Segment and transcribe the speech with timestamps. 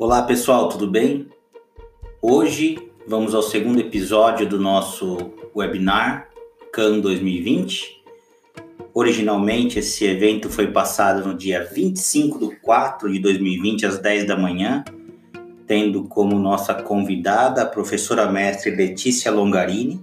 [0.00, 1.28] Olá pessoal, tudo bem?
[2.22, 5.18] Hoje vamos ao segundo episódio do nosso
[5.54, 6.30] webinar
[6.72, 8.02] CAN 2020.
[8.94, 14.38] Originalmente esse evento foi passado no dia 25 de 4 de 2020 às 10 da
[14.38, 14.82] manhã,
[15.66, 20.02] tendo como nossa convidada a professora mestre Letícia Longarini,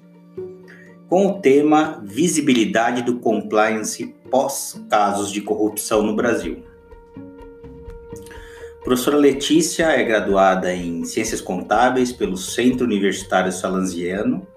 [1.10, 6.77] com o tema Visibilidade do Compliance pós casos de corrupção no Brasil.
[8.88, 14.48] Professora Letícia é graduada em Ciências Contábeis pelo Centro Universitário Salanziano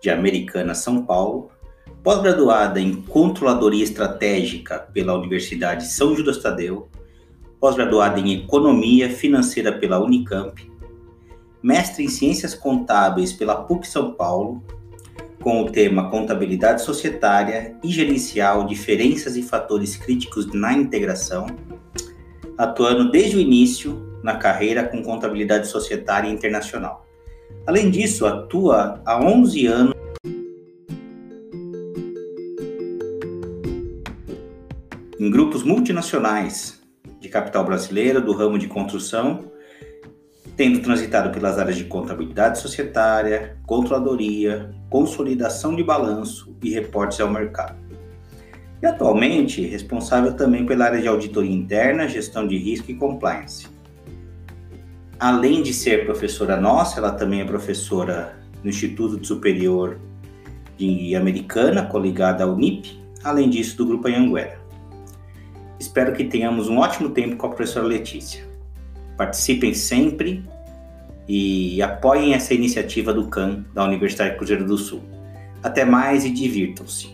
[0.00, 1.50] de Americana, São Paulo,
[2.04, 6.88] pós-graduada em Controladoria Estratégica pela Universidade São Judas Tadeu,
[7.58, 10.70] pós-graduada em Economia Financeira pela Unicamp,
[11.60, 14.62] mestre em Ciências Contábeis pela PUC São Paulo
[15.42, 21.46] com o tema Contabilidade Societária e Gerencial, Diferenças e Fatores Críticos na Integração,
[22.62, 27.04] atuando desde o início na carreira com contabilidade societária internacional.
[27.66, 29.94] Além disso, atua há 11 anos
[35.18, 36.80] em grupos multinacionais
[37.20, 39.50] de capital brasileiro do ramo de construção
[40.56, 47.81] tendo transitado pelas áreas de contabilidade societária, controladoria, consolidação de balanço e reportes ao mercado.
[48.82, 53.68] E atualmente responsável também pela área de auditoria interna, gestão de risco e compliance.
[55.20, 60.00] Além de ser professora nossa, ela também é professora no Instituto Superior
[60.76, 64.60] de Americana, coligada ao NIP, além disso do Grupo Anhanguera.
[65.78, 68.44] Espero que tenhamos um ótimo tempo com a professora Letícia.
[69.16, 70.44] Participem sempre
[71.28, 75.02] e apoiem essa iniciativa do CAN da Universidade Cruzeiro do Sul.
[75.62, 77.11] Até mais e divirtam-se.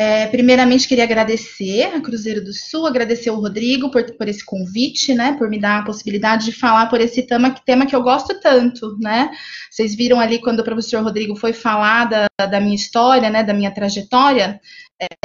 [0.00, 5.12] É, primeiramente, queria agradecer a Cruzeiro do Sul, agradecer o Rodrigo por, por esse convite,
[5.12, 8.38] né, por me dar a possibilidade de falar por esse tema, tema que eu gosto
[8.38, 9.28] tanto, né.
[9.68, 13.52] Vocês viram ali quando o professor Rodrigo foi falar da, da minha história, né, da
[13.52, 14.60] minha trajetória,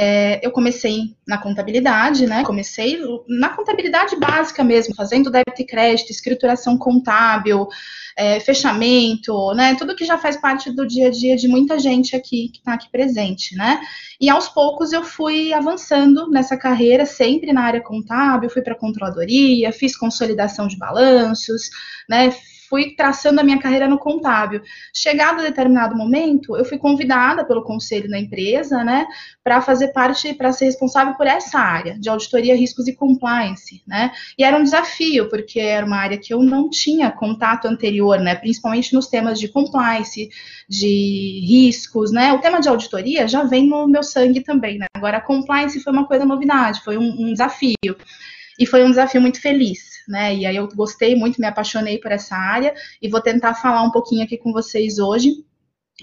[0.00, 2.44] é, eu comecei na contabilidade, né?
[2.44, 2.96] Comecei
[3.28, 7.66] na contabilidade básica mesmo, fazendo débito e crédito, escrituração contábil,
[8.16, 9.74] é, fechamento, né?
[9.74, 12.74] Tudo que já faz parte do dia a dia de muita gente aqui que está
[12.74, 13.80] aqui presente, né?
[14.20, 19.72] E aos poucos eu fui avançando nessa carreira, sempre na área contábil, fui para controladoria,
[19.72, 21.70] fiz consolidação de balanços,
[22.08, 22.32] né?
[22.74, 24.60] Fui traçando a minha carreira no contábil.
[24.92, 29.06] Chegado a determinado momento, eu fui convidada pelo conselho da empresa, né,
[29.44, 34.10] para fazer parte, para ser responsável por essa área de auditoria, riscos e compliance, né?
[34.36, 38.34] E era um desafio, porque era uma área que eu não tinha contato anterior, né,
[38.34, 40.28] principalmente nos temas de compliance,
[40.68, 42.32] de riscos, né?
[42.32, 44.86] O tema de auditoria já vem no meu sangue também, né?
[44.96, 47.96] Agora, compliance foi uma coisa novidade, foi um, um desafio.
[48.58, 50.34] E foi um desafio muito feliz, né?
[50.34, 53.90] E aí eu gostei muito, me apaixonei por essa área e vou tentar falar um
[53.90, 55.44] pouquinho aqui com vocês hoje.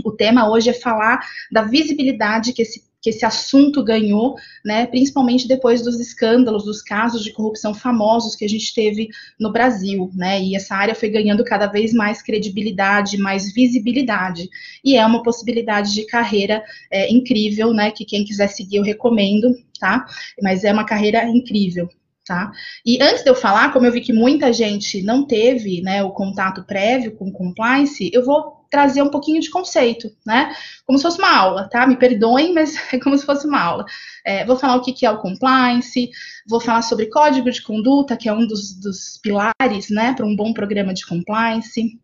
[0.05, 1.19] O tema hoje é falar
[1.51, 7.23] da visibilidade que esse que esse assunto ganhou, né, principalmente depois dos escândalos, dos casos
[7.23, 11.43] de corrupção famosos que a gente teve no Brasil, né, e essa área foi ganhando
[11.43, 14.47] cada vez mais credibilidade, mais visibilidade,
[14.85, 19.51] e é uma possibilidade de carreira é, incrível, né, que quem quiser seguir eu recomendo,
[19.79, 20.05] tá,
[20.41, 21.89] mas é uma carreira incrível,
[22.25, 22.51] Tá?
[22.85, 26.11] E antes de eu falar, como eu vi que muita gente não teve né, o
[26.11, 30.55] contato prévio com compliance, eu vou trazer um pouquinho de conceito, né?
[30.85, 31.85] Como se fosse uma aula, tá?
[31.85, 33.85] Me perdoem, mas é como se fosse uma aula.
[34.25, 36.09] É, vou falar o que, é o compliance,
[36.47, 40.35] vou falar sobre código de conduta, que é um dos, dos pilares, né, para um
[40.35, 41.99] bom programa de compliance.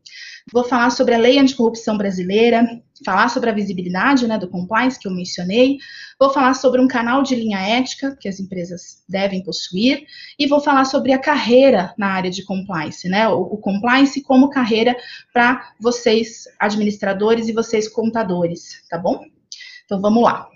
[0.52, 2.66] Vou falar sobre a lei anticorrupção brasileira,
[3.06, 5.78] falar sobre a visibilidade né, do compliance que eu mencionei,
[6.18, 10.06] vou falar sobre um canal de linha ética que as empresas devem possuir
[10.40, 13.28] e vou falar sobre a carreira na área de compliance, né?
[13.28, 14.96] O, o compliance como carreira
[15.34, 19.26] para vocês administradores e vocês contadores, tá bom?
[19.84, 20.48] Então vamos lá.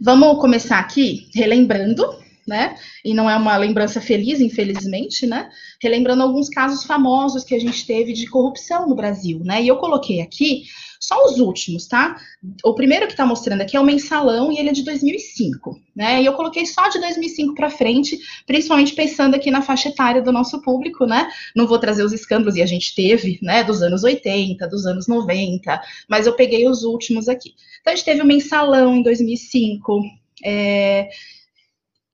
[0.00, 2.04] Vamos começar aqui relembrando
[2.46, 2.76] né?
[3.04, 5.50] E não é uma lembrança feliz, infelizmente, né?
[5.82, 9.62] Relembrando alguns casos famosos que a gente teve de corrupção no Brasil, né?
[9.62, 10.64] E eu coloquei aqui
[11.00, 12.16] só os últimos, tá?
[12.64, 16.22] O primeiro que está mostrando aqui é o mensalão e ele é de 2005, né?
[16.22, 20.32] E eu coloquei só de 2005 para frente, principalmente pensando aqui na faixa etária do
[20.32, 21.30] nosso público, né?
[21.54, 25.06] Não vou trazer os escândalos e a gente teve, né, dos anos 80, dos anos
[25.06, 27.54] 90, mas eu peguei os últimos aqui.
[27.80, 30.02] Então a gente teve o mensalão em 2005,
[30.44, 31.08] é,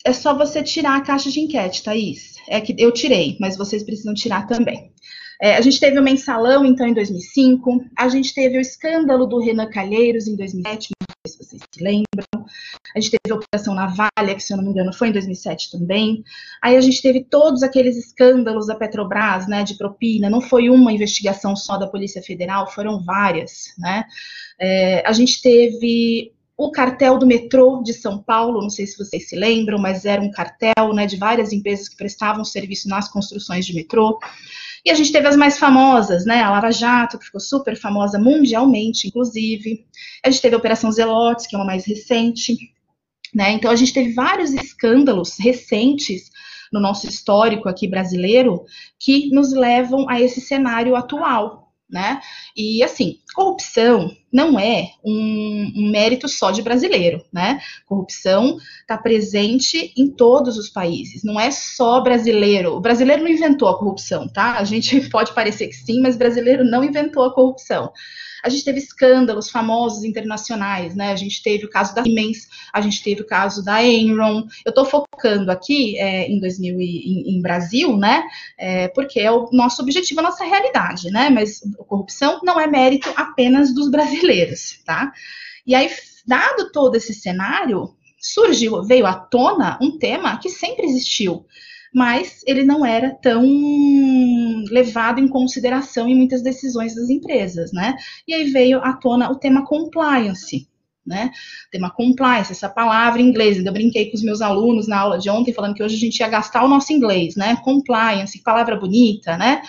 [0.04, 2.36] é só você tirar a caixa de enquete, Thaís.
[2.48, 4.92] É que eu tirei, mas vocês precisam tirar também.
[5.40, 7.84] É, a gente teve o mensalão, então, em 2005.
[7.96, 10.90] A gente teve o escândalo do Renan Calheiros, em 2007,
[11.26, 12.46] sei se vocês se lembram.
[12.94, 15.70] A gente teve a Operação Navalha, que se eu não me engano foi em 2007
[15.70, 16.24] também.
[16.60, 20.28] Aí a gente teve todos aqueles escândalos da Petrobras, né, de propina.
[20.28, 24.04] Não foi uma investigação só da Polícia Federal, foram várias, né.
[24.60, 26.32] É, a gente teve
[26.62, 30.22] o cartel do metrô de São Paulo, não sei se vocês se lembram, mas era
[30.22, 34.18] um cartel né, de várias empresas que prestavam serviço nas construções de metrô.
[34.84, 36.40] E a gente teve as mais famosas, né?
[36.40, 39.84] A Lava Jato, que ficou super famosa mundialmente, inclusive.
[40.24, 42.56] A gente teve a Operação Zelotes, que é uma mais recente.
[43.34, 43.52] Né?
[43.52, 46.30] Então, a gente teve vários escândalos recentes
[46.72, 48.64] no nosso histórico aqui brasileiro
[49.00, 51.61] que nos levam a esse cenário atual,
[51.92, 52.22] né?
[52.56, 57.60] E assim, corrupção não é um, um mérito só de brasileiro, né?
[57.86, 62.74] Corrupção está presente em todos os países, não é só brasileiro.
[62.74, 64.56] O brasileiro não inventou a corrupção, tá?
[64.58, 67.92] A gente pode parecer que sim, mas brasileiro não inventou a corrupção.
[68.42, 71.12] A gente teve escândalos famosos internacionais, né?
[71.12, 74.46] A gente teve o caso da Siemens, a gente teve o caso da Enron.
[74.64, 78.24] Eu estou focando aqui é, em 2000 e, em, em Brasil, né?
[78.58, 81.30] É, porque é o nosso objetivo, a nossa realidade, né?
[81.30, 85.12] Mas a corrupção não é mérito apenas dos brasileiros, tá?
[85.66, 85.88] E aí,
[86.26, 91.44] dado todo esse cenário, surgiu, veio à tona um tema que sempre existiu,
[91.92, 93.44] mas ele não era tão
[94.70, 97.94] levado em consideração em muitas decisões das empresas, né?
[98.26, 100.66] E aí veio à tona o tema compliance,
[101.06, 101.30] né?
[101.70, 103.58] Tema compliance, essa palavra em inglês.
[103.58, 106.20] Ainda brinquei com os meus alunos na aula de ontem, falando que hoje a gente
[106.20, 107.56] ia gastar o nosso inglês, né?
[107.56, 109.60] Compliance, palavra bonita, né?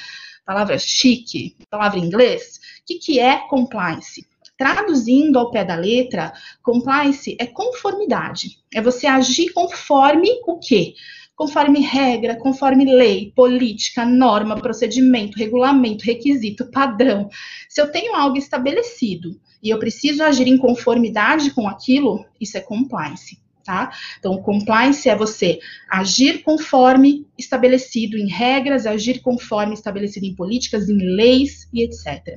[0.45, 2.59] Palavra chique, palavra em inglês.
[2.81, 4.25] O que, que é compliance?
[4.57, 6.31] Traduzindo ao pé da letra,
[6.61, 8.59] compliance é conformidade.
[8.73, 10.93] É você agir conforme o quê?
[11.35, 17.29] Conforme regra, conforme lei, política, norma, procedimento, regulamento, requisito, padrão.
[17.67, 22.61] Se eu tenho algo estabelecido e eu preciso agir em conformidade com aquilo, isso é
[22.61, 23.41] compliance.
[23.63, 23.91] Tá?
[24.19, 25.57] Então, compliance é você
[25.89, 32.35] agir conforme estabelecido em regras, agir conforme estabelecido em políticas, em leis e etc.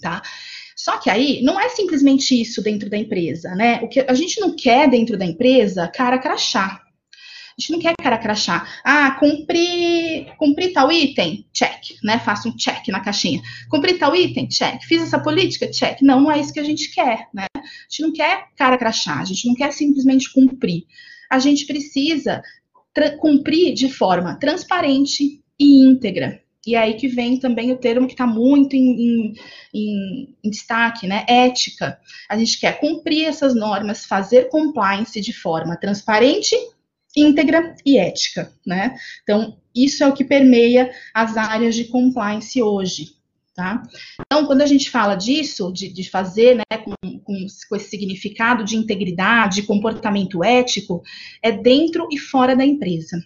[0.00, 0.22] Tá?
[0.76, 3.80] Só que aí não é simplesmente isso dentro da empresa, né?
[3.82, 6.85] O que a gente não quer dentro da empresa, cara crachá.
[7.58, 8.68] A gente não quer cara crachá.
[8.84, 11.46] Ah, cumpri, cumpri tal item?
[11.54, 12.18] Check, né?
[12.18, 13.40] Faço um check na caixinha.
[13.70, 14.46] Cumpri tal item?
[14.46, 14.82] Check.
[14.82, 15.70] Fiz essa política?
[15.70, 16.02] Check.
[16.02, 17.46] Não, não é isso que a gente quer, né?
[17.56, 20.84] A gente não quer cara crachá, a gente não quer simplesmente cumprir.
[21.30, 22.42] A gente precisa
[23.18, 26.42] cumprir de forma transparente e íntegra.
[26.66, 29.34] E é aí que vem também o termo que está muito em, em,
[29.72, 31.24] em, em, destaque, né?
[31.26, 31.98] Ética.
[32.28, 36.54] A gente quer cumprir essas normas, fazer compliance de forma transparente
[37.16, 38.94] íntegra e ética, né?
[39.22, 43.12] Então, isso é o que permeia as áreas de compliance hoje,
[43.54, 43.82] tá?
[44.20, 48.64] Então, quando a gente fala disso, de, de fazer, né, com, com, com esse significado
[48.64, 51.02] de integridade, comportamento ético,
[51.42, 53.16] é dentro e fora da empresa.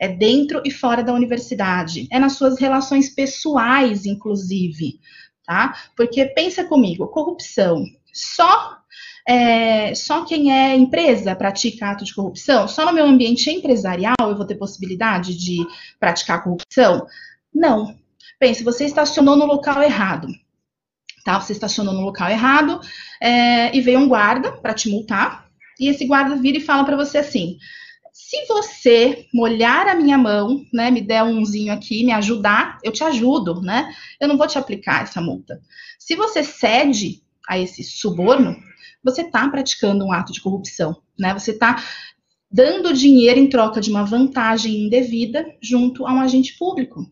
[0.00, 2.08] É dentro e fora da universidade.
[2.10, 4.98] É nas suas relações pessoais, inclusive,
[5.46, 5.74] tá?
[5.96, 7.84] Porque pensa comigo, corrupção
[8.16, 8.78] só
[9.28, 12.68] é, só quem é empresa pratica ato de corrupção?
[12.68, 15.66] Só no meu ambiente empresarial eu vou ter possibilidade de
[15.98, 17.06] praticar corrupção?
[17.52, 17.96] Não.
[18.38, 20.28] Pense, você estacionou no local errado.
[21.24, 21.40] Tá?
[21.40, 22.80] Você estacionou no local errado
[23.20, 25.46] é, e veio um guarda para te multar.
[25.80, 27.58] E esse guarda vira e fala para você assim:
[28.12, 33.02] se você molhar a minha mão, né, me der umzinho aqui, me ajudar, eu te
[33.02, 33.92] ajudo, né?
[34.20, 35.60] Eu não vou te aplicar essa multa.
[35.98, 38.56] Se você cede a esse suborno,
[39.06, 41.32] você está praticando um ato de corrupção, né?
[41.32, 41.82] Você está
[42.50, 47.06] dando dinheiro em troca de uma vantagem indevida junto a um agente público.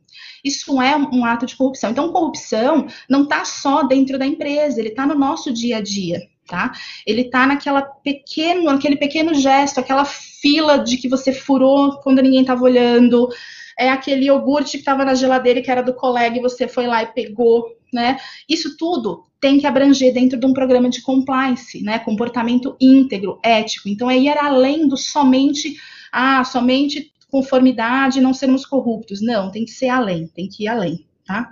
[0.44, 1.90] Isso é um ato de corrupção.
[1.90, 6.20] Então, corrupção não está só dentro da empresa, ele está no nosso dia a dia,
[6.46, 6.72] tá?
[7.06, 12.42] Ele está naquela pequeno, aquele pequeno gesto, aquela fila de que você furou quando ninguém
[12.42, 13.28] estava olhando,
[13.78, 17.02] é aquele iogurte que estava na geladeira que era do colega e você foi lá
[17.02, 18.18] e pegou, né?
[18.48, 21.98] Isso tudo tem que abranger dentro de um programa de compliance, né?
[21.98, 23.90] Comportamento íntegro, ético.
[23.90, 25.76] Então, é ir além do somente,
[26.10, 29.20] ah, somente conformidade, não sermos corruptos.
[29.20, 31.50] Não, tem que ser além, tem que ir além, tá?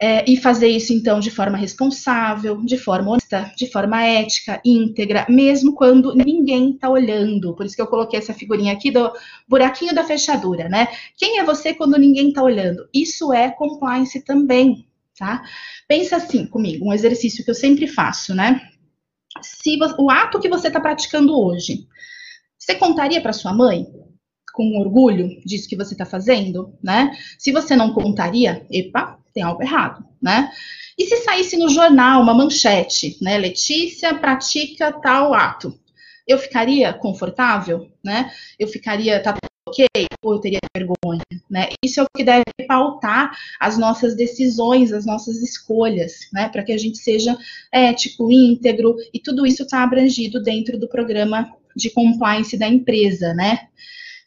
[0.00, 5.26] É, e fazer isso, então, de forma responsável, de forma honesta, de forma ética, íntegra,
[5.28, 7.54] mesmo quando ninguém está olhando.
[7.54, 9.12] Por isso que eu coloquei essa figurinha aqui do
[9.46, 10.88] buraquinho da fechadura, né?
[11.18, 12.88] Quem é você quando ninguém está olhando?
[12.90, 14.86] Isso é compliance também,
[15.18, 15.42] tá?
[15.88, 18.68] Pensa assim comigo, um exercício que eu sempre faço, né?
[19.40, 21.86] Se o ato que você está praticando hoje,
[22.58, 23.86] você contaria para sua mãe?
[24.54, 27.16] Com orgulho disso que você está fazendo, né?
[27.38, 30.52] Se você não contaria, epa, tem algo errado, né?
[30.98, 33.38] E se saísse no jornal uma manchete, né?
[33.38, 35.78] Letícia pratica tal ato.
[36.28, 38.30] Eu ficaria confortável, né?
[38.58, 39.34] Eu ficaria, tá
[39.72, 39.86] ok,
[40.22, 41.70] ou eu teria vergonha, né?
[41.82, 46.48] Isso é o que deve pautar as nossas decisões, as nossas escolhas, né?
[46.48, 47.36] Para que a gente seja
[47.72, 53.68] ético, íntegro, e tudo isso está abrangido dentro do programa de compliance da empresa, né?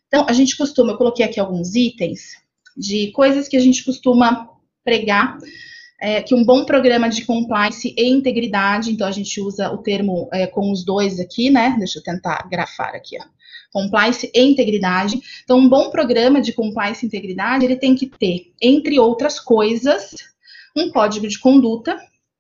[0.08, 2.44] Então, a gente costuma, eu coloquei aqui alguns itens
[2.76, 4.50] de coisas que a gente costuma
[4.84, 5.38] pregar
[6.02, 10.28] é, que um bom programa de compliance e integridade, então a gente usa o termo
[10.34, 11.76] é, com os dois aqui, né?
[11.78, 13.35] Deixa eu tentar grafar aqui, ó.
[13.76, 15.20] Compliance e integridade.
[15.44, 20.16] Então, um bom programa de compliance e integridade, ele tem que ter, entre outras coisas,
[20.74, 22.00] um código de conduta,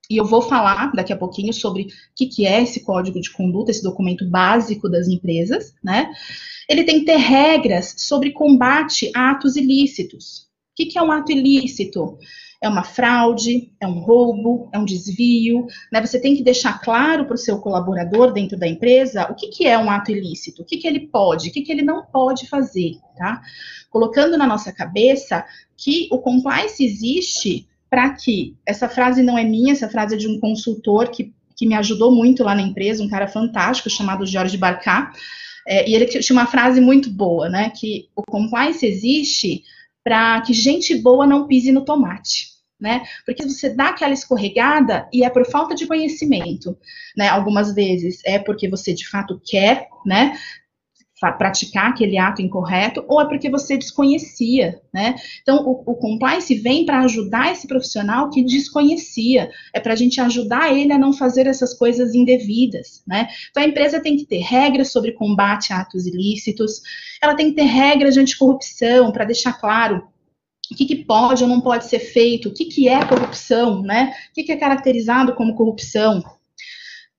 [0.09, 3.31] e eu vou falar daqui a pouquinho sobre o que, que é esse código de
[3.31, 6.09] conduta, esse documento básico das empresas, né?
[6.69, 10.47] Ele tem que ter regras sobre combate a atos ilícitos.
[10.71, 12.17] O que, que é um ato ilícito?
[12.61, 15.67] É uma fraude, é um roubo, é um desvio.
[15.91, 16.05] Né?
[16.05, 19.67] Você tem que deixar claro para o seu colaborador dentro da empresa o que, que
[19.67, 22.47] é um ato ilícito, o que, que ele pode, o que, que ele não pode
[22.47, 23.41] fazer, tá?
[23.89, 25.45] Colocando na nossa cabeça
[25.77, 30.27] que o compliance existe para que, essa frase não é minha, essa frase é de
[30.27, 34.57] um consultor que, que me ajudou muito lá na empresa, um cara fantástico chamado Jorge
[34.57, 35.13] Barcá,
[35.67, 37.71] é, e ele tinha uma frase muito boa, né?
[37.75, 39.63] Que o compliance existe
[40.05, 43.03] para que gente boa não pise no tomate né?
[43.25, 46.77] Porque você dá aquela escorregada e é por falta de conhecimento,
[47.15, 47.27] né?
[47.29, 50.37] Algumas vezes é porque você de fato quer, né?
[51.19, 55.15] Praticar aquele ato incorreto, ou é porque você desconhecia, né?
[55.41, 60.19] Então, o, o compliance vem para ajudar esse profissional que desconhecia, é para a gente
[60.19, 63.29] ajudar ele a não fazer essas coisas indevidas, né?
[63.49, 66.81] Então, a empresa tem que ter regras sobre combate a atos ilícitos,
[67.21, 70.03] ela tem que ter regras de anticorrupção, para deixar claro
[70.71, 74.13] o que, que, pode ou não pode ser feito, o que, que é corrupção, né?
[74.31, 76.23] O que, que é caracterizado como corrupção.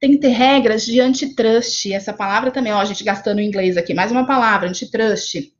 [0.07, 1.93] Tem que ter regras de antitrust.
[1.93, 5.53] Essa palavra também, ó, a gente gastando inglês aqui, mais uma palavra, antitrust,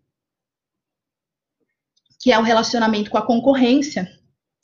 [2.21, 4.09] que é o relacionamento com a concorrência,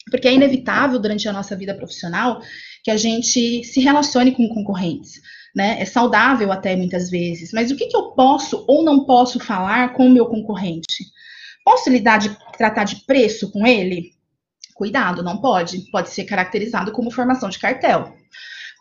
[0.08, 2.40] porque é inevitável durante a nossa vida profissional
[2.84, 5.20] que a gente se relacione com concorrentes.
[5.52, 5.82] Né?
[5.82, 9.94] É saudável até muitas vezes, mas o que, que eu posso ou não posso falar
[9.94, 11.06] com o meu concorrente?
[11.64, 14.12] Posso lidar de tratar de preço com ele?
[14.74, 15.90] Cuidado, não pode.
[15.90, 18.21] Pode ser caracterizado como formação de cartel.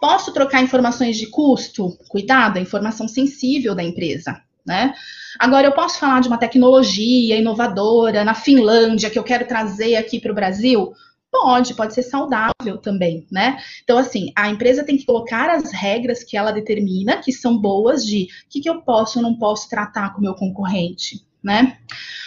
[0.01, 1.96] Posso trocar informações de custo?
[2.10, 4.41] Cuidado, é informação sensível da empresa.
[4.65, 4.96] Né?
[5.39, 10.20] Agora, eu posso falar de uma tecnologia inovadora na Finlândia que eu quero trazer aqui
[10.20, 10.91] para o Brasil?
[11.31, 13.58] Pode, pode ser saudável também, né?
[13.84, 18.05] Então, assim, a empresa tem que colocar as regras que ela determina, que são boas,
[18.05, 21.77] de o que, que eu posso ou não posso tratar com o meu concorrente, né?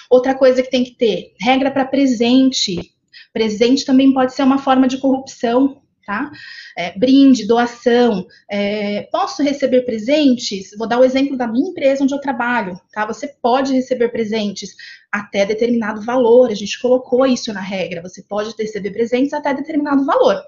[0.09, 2.95] Outra coisa que tem que ter, regra para presente.
[3.33, 6.31] Presente também pode ser uma forma de corrupção, tá?
[6.77, 8.27] É, brinde, doação.
[8.51, 10.71] É, posso receber presentes?
[10.77, 13.07] Vou dar o exemplo da minha empresa onde eu trabalho, tá?
[13.07, 14.75] Você pode receber presentes
[15.11, 16.51] até determinado valor.
[16.51, 18.03] A gente colocou isso na regra.
[18.03, 20.43] Você pode receber presentes até determinado valor.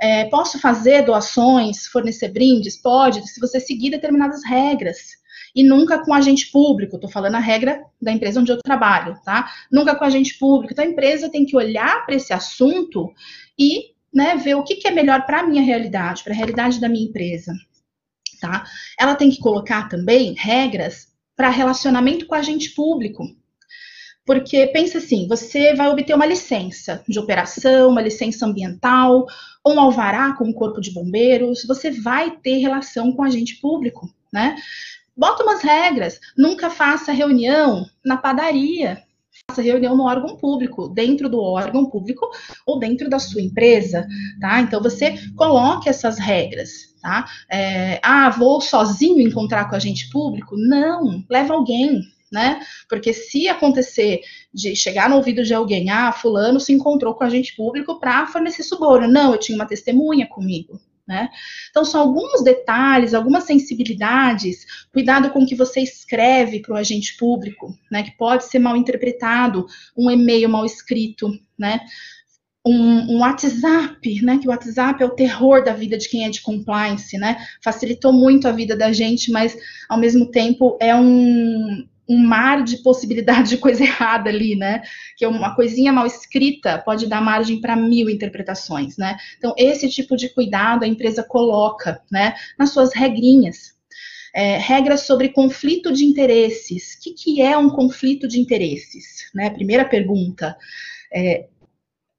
[0.00, 2.76] É, posso fazer doações, fornecer brindes?
[2.76, 5.22] Pode, se você seguir determinadas regras
[5.54, 6.96] e nunca com agente público.
[6.96, 9.50] Estou falando a regra da empresa onde eu trabalho, tá?
[9.70, 10.72] Nunca com agente público.
[10.72, 13.12] Então a empresa tem que olhar para esse assunto
[13.58, 16.80] e né, ver o que, que é melhor para a minha realidade, para a realidade
[16.80, 17.52] da minha empresa.
[18.40, 18.64] Tá?
[18.98, 23.24] Ela tem que colocar também regras para relacionamento com agente público.
[24.24, 29.26] Porque pensa assim, você vai obter uma licença de operação, uma licença ambiental,
[29.66, 34.56] um alvará com o corpo de bombeiros, você vai ter relação com agente público, né?
[35.16, 36.18] Bota umas regras.
[36.36, 39.02] Nunca faça reunião na padaria.
[39.50, 42.26] Faça reunião no órgão público, dentro do órgão público
[42.66, 44.06] ou dentro da sua empresa,
[44.40, 44.60] tá?
[44.62, 47.26] Então você coloque essas regras, tá?
[47.52, 50.56] É, ah, vou sozinho encontrar com agente público?
[50.56, 52.00] Não, leva alguém,
[52.32, 52.58] né?
[52.88, 54.22] Porque se acontecer
[54.52, 58.62] de chegar no ouvido de alguém, ah, fulano se encontrou com agente público para fornecer
[58.62, 59.06] suborno.
[59.06, 60.80] Não, eu tinha uma testemunha comigo.
[61.06, 61.28] Né?
[61.68, 67.14] Então, são alguns detalhes, algumas sensibilidades, cuidado com o que você escreve para o agente
[67.18, 68.02] público, né?
[68.02, 71.80] Que pode ser mal interpretado, um e-mail mal escrito, né?
[72.66, 74.38] Um, um, WhatsApp, né?
[74.38, 77.36] Que o WhatsApp é o terror da vida de quem é de compliance, né?
[77.62, 79.54] Facilitou muito a vida da gente, mas
[79.90, 84.82] ao mesmo tempo é um, um mar de possibilidade de coisa errada ali, né?
[85.16, 89.16] Que uma coisinha mal escrita pode dar margem para mil interpretações, né?
[89.38, 92.34] Então, esse tipo de cuidado a empresa coloca, né?
[92.58, 93.74] Nas suas regrinhas.
[94.36, 96.94] É, regras sobre conflito de interesses.
[96.94, 99.30] O que, que, é um conflito de interesses?
[99.32, 99.48] Né?
[99.48, 100.56] Primeira pergunta.
[101.14, 101.46] É,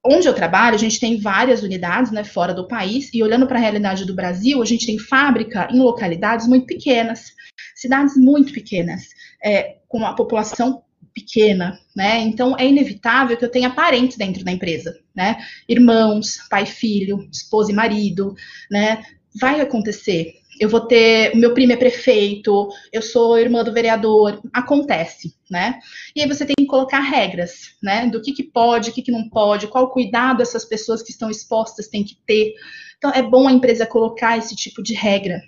[0.06, 3.58] onde eu trabalho, a gente tem várias unidades, né, fora do país, e olhando para
[3.58, 7.34] a realidade do Brasil, a gente tem fábrica em localidades muito pequenas,
[7.76, 9.10] cidades muito pequenas,
[9.44, 10.84] é, com a população
[11.14, 12.20] pequena, né?
[12.20, 15.38] Então é inevitável que eu tenha parentes dentro da empresa, né?
[15.68, 18.36] Irmãos, pai filho, esposa e marido,
[18.70, 19.02] né?
[19.40, 20.34] Vai acontecer.
[20.60, 25.80] Eu vou ter, meu primo é prefeito, eu sou irmã do vereador, acontece, né?
[26.16, 28.08] E aí você tem que colocar regras, né?
[28.08, 31.30] Do que, que pode, o que, que não pode, qual cuidado essas pessoas que estão
[31.30, 32.54] expostas têm que ter.
[32.98, 35.42] Então é bom a empresa colocar esse tipo de regra,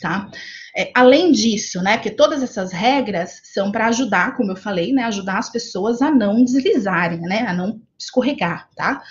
[0.00, 0.30] tá?
[0.74, 5.04] É, além disso, né, porque todas essas regras são para ajudar, como eu falei, né,
[5.04, 9.02] ajudar as pessoas a não deslizarem, né, a não escorregar, tá?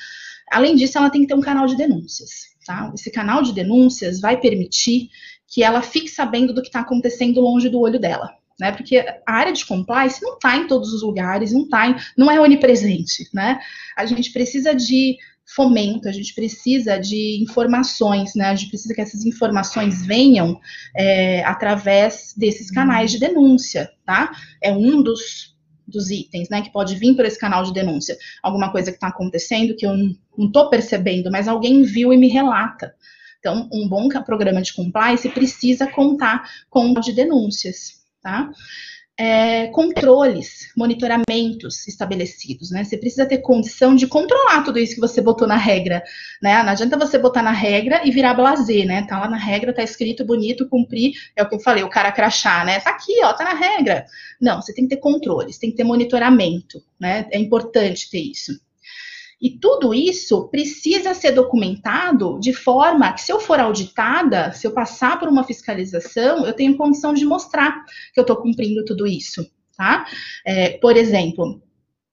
[0.51, 2.91] Além disso, ela tem que ter um canal de denúncias, tá?
[2.93, 5.09] Esse canal de denúncias vai permitir
[5.47, 8.71] que ela fique sabendo do que está acontecendo longe do olho dela, né?
[8.71, 12.31] Porque a área de compliance não está em todos os lugares, não tá, em, não
[12.31, 13.59] é onipresente, né?
[13.97, 15.17] A gente precisa de
[15.55, 18.45] fomento, a gente precisa de informações, né?
[18.45, 20.59] A gente precisa que essas informações venham
[20.95, 24.31] é, através desses canais de denúncia, tá?
[24.61, 25.55] É um dos,
[25.87, 26.61] dos itens, né?
[26.61, 28.17] Que pode vir por esse canal de denúncia.
[28.41, 29.95] Alguma coisa que está acontecendo que eu
[30.37, 32.93] não estou percebendo, mas alguém viu e me relata.
[33.39, 38.51] Então, um bom programa de compliance precisa contar com de denúncias, tá?
[39.21, 42.83] É, controles, monitoramentos estabelecidos, né?
[42.83, 46.01] Você precisa ter condição de controlar tudo isso que você botou na regra,
[46.41, 46.63] né?
[46.63, 49.05] Não adianta você botar na regra e virar blazer, né?
[49.07, 52.11] Tá lá na regra, tá escrito bonito, cumprir, é o que eu falei, o cara
[52.11, 52.79] crachar, né?
[52.79, 54.07] Tá aqui, ó, tá na regra.
[54.41, 57.27] Não, você tem que ter controles, tem que ter monitoramento, né?
[57.29, 58.59] É importante ter isso.
[59.41, 64.71] E tudo isso precisa ser documentado de forma que, se eu for auditada, se eu
[64.71, 67.83] passar por uma fiscalização, eu tenho condição de mostrar
[68.13, 70.05] que eu estou cumprindo tudo isso, tá?
[70.45, 71.59] É, por exemplo,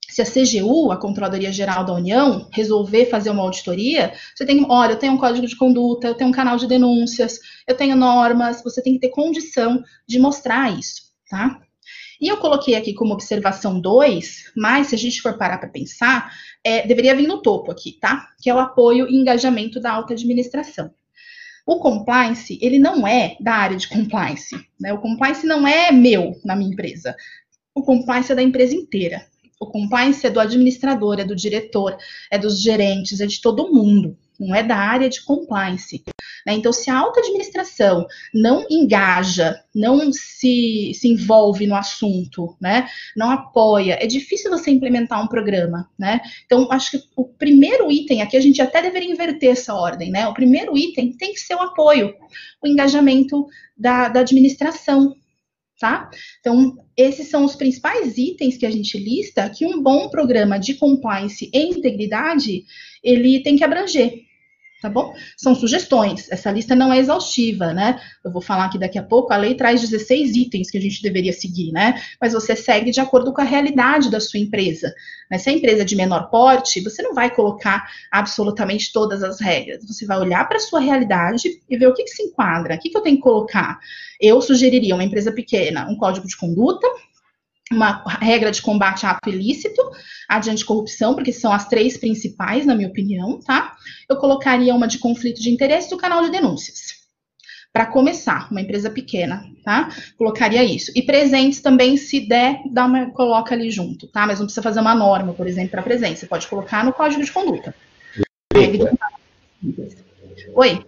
[0.09, 4.93] se a CGU, a Controladoria Geral da União, resolver fazer uma auditoria, você tem, olha,
[4.93, 8.63] eu tenho um código de conduta, eu tenho um canal de denúncias, eu tenho normas,
[8.65, 11.61] você tem que ter condição de mostrar isso, tá?
[12.21, 16.33] E eu coloquei aqui como observação 2, mas se a gente for parar para pensar,
[16.65, 18.29] é, deveria vir no topo aqui, tá?
[18.41, 20.91] Que é o apoio e engajamento da alta administração.
[21.65, 24.93] O compliance, ele não é da área de compliance, né?
[24.93, 27.15] O compliance não é meu na minha empresa.
[27.75, 29.27] O compliance é da empresa inteira.
[29.61, 31.97] O compliance é do administrador, é do diretor,
[32.31, 36.05] é dos gerentes, é de todo mundo não é da área de compliance.
[36.49, 36.55] Né?
[36.55, 42.89] Então, se a alta administração não engaja, não se, se envolve no assunto, né?
[43.15, 45.91] não apoia, é difícil você implementar um programa.
[45.99, 46.19] Né?
[46.47, 50.27] Então, acho que o primeiro item, aqui a gente até deveria inverter essa ordem, né?
[50.27, 52.15] O primeiro item tem que ser o apoio,
[52.63, 55.15] o engajamento da, da administração,
[55.79, 56.09] tá?
[56.41, 60.75] Então, esses são os principais itens que a gente lista que um bom programa de
[60.75, 62.65] compliance e integridade,
[63.03, 64.28] ele tem que abranger
[64.81, 65.15] tá bom?
[65.37, 68.01] São sugestões, essa lista não é exaustiva, né?
[68.25, 71.03] Eu vou falar aqui daqui a pouco, a lei traz 16 itens que a gente
[71.03, 72.01] deveria seguir, né?
[72.21, 74.93] Mas você segue de acordo com a realidade da sua empresa.
[75.31, 75.39] Né?
[75.39, 79.85] Se a empresa é de menor porte, você não vai colocar absolutamente todas as regras,
[79.87, 82.79] você vai olhar para a sua realidade e ver o que, que se enquadra, o
[82.79, 83.79] que, que eu tenho que colocar.
[84.21, 86.87] Eu sugeriria uma empresa pequena, um código de conduta,
[87.73, 89.81] uma regra de combate a ato ilícito,
[90.29, 93.77] a de anticorrupção, porque são as três principais, na minha opinião, tá?
[94.09, 96.99] Eu colocaria uma de conflito de interesse do canal de denúncias.
[97.73, 99.91] Para começar, uma empresa pequena, tá?
[100.17, 100.91] Colocaria isso.
[100.95, 104.27] E presentes também, se der, dá uma, coloca ali junto, tá?
[104.27, 106.19] Mas não precisa fazer uma norma, por exemplo, para presente.
[106.19, 107.75] Você pode colocar no código de conduta.
[110.55, 110.85] Oi.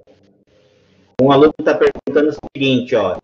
[1.21, 3.19] Um aluno está perguntando o seguinte, ó.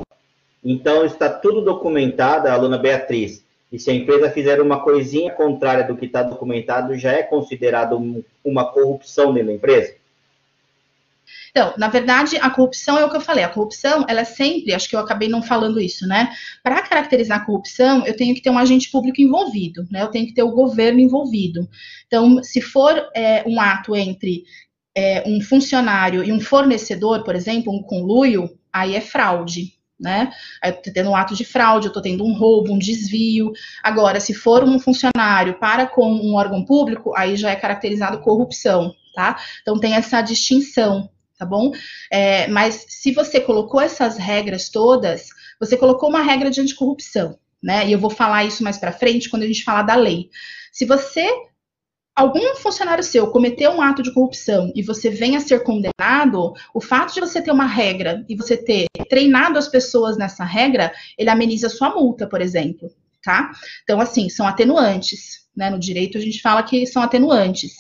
[0.62, 3.46] Então, está tudo documentado, a aluna Beatriz.
[3.70, 7.98] E se a empresa fizer uma coisinha contrária do que está documentado, já é considerado
[7.98, 9.94] um, uma corrupção dentro da empresa?
[11.50, 13.42] Então, na verdade, a corrupção é o que eu falei.
[13.42, 16.31] A corrupção, ela é sempre, acho que eu acabei não falando isso, né?
[16.62, 20.02] Para caracterizar a corrupção, eu tenho que ter um agente público envolvido, né?
[20.02, 21.66] Eu tenho que ter o governo envolvido.
[22.07, 24.44] Então, se for é, um ato entre
[24.94, 30.31] é, um funcionário e um fornecedor, por exemplo, um conluio, aí é fraude, né?
[30.63, 33.53] Eu tô tendo um ato de fraude, eu tô tendo um roubo, um desvio.
[33.83, 38.95] Agora, se for um funcionário para com um órgão público, aí já é caracterizado corrupção,
[39.15, 39.39] tá?
[39.63, 41.73] Então tem essa distinção, tá bom?
[42.11, 45.29] É, mas se você colocou essas regras todas,
[45.59, 47.87] você colocou uma regra de anticorrupção, né?
[47.87, 50.29] E eu vou falar isso mais para frente quando a gente falar da lei.
[50.73, 51.27] Se você
[52.16, 56.81] algum funcionário seu cometeu um ato de corrupção e você venha a ser condenado, o
[56.81, 61.29] fato de você ter uma regra e você ter treinado as pessoas nessa regra, ele
[61.29, 62.90] ameniza sua multa, por exemplo,
[63.22, 63.50] tá?
[63.85, 65.68] Então, assim, são atenuantes, né?
[65.68, 67.74] No direito a gente fala que são atenuantes.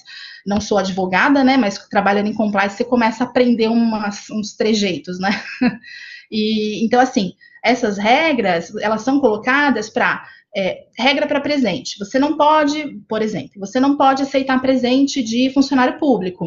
[0.46, 1.56] não sou advogada, né?
[1.56, 5.30] Mas trabalhando em compliance, você começa a aprender umas, uns trejeitos, né?
[6.28, 11.98] E então, assim, essas regras, elas são colocadas para é, regra para presente.
[11.98, 16.46] Você não pode, por exemplo, você não pode aceitar presente de funcionário público.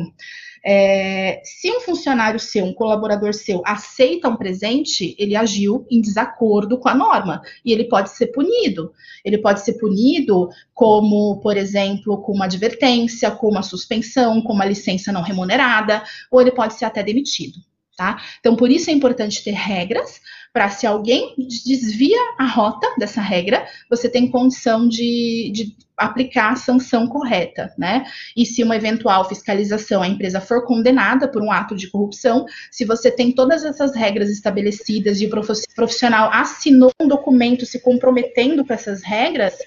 [0.65, 6.77] É, se um funcionário seu, um colaborador seu, aceita um presente, ele agiu em desacordo
[6.77, 8.91] com a norma e ele pode ser punido.
[9.23, 14.65] Ele pode ser punido como, por exemplo, com uma advertência, com uma suspensão, com uma
[14.65, 17.59] licença não remunerada, ou ele pode ser até demitido.
[17.99, 18.17] Tá?
[18.39, 20.21] Então, por isso é importante ter regras,
[20.53, 21.35] para se alguém
[21.65, 28.05] desvia a rota dessa regra, você tem condição de, de, aplicar a sanção correta, né?
[28.37, 32.85] E se uma eventual fiscalização, a empresa for condenada por um ato de corrupção, se
[32.85, 35.29] você tem todas essas regras estabelecidas e o
[35.75, 39.57] profissional assinou um documento se comprometendo com essas regras,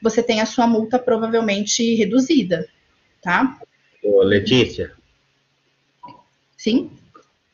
[0.00, 2.66] você tem a sua multa provavelmente reduzida,
[3.20, 3.60] tá?
[4.02, 4.92] Ô, Letícia.
[6.56, 6.90] Sim?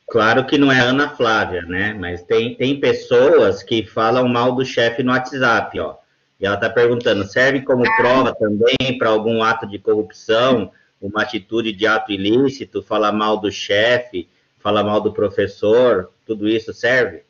[0.09, 1.93] Claro que não é Ana Flávia, né?
[1.93, 5.95] Mas tem, tem pessoas que falam mal do chefe no WhatsApp, ó.
[6.39, 11.71] E ela está perguntando: serve como prova também para algum ato de corrupção, uma atitude
[11.73, 17.23] de ato ilícito, falar mal do chefe, falar mal do professor, tudo isso serve?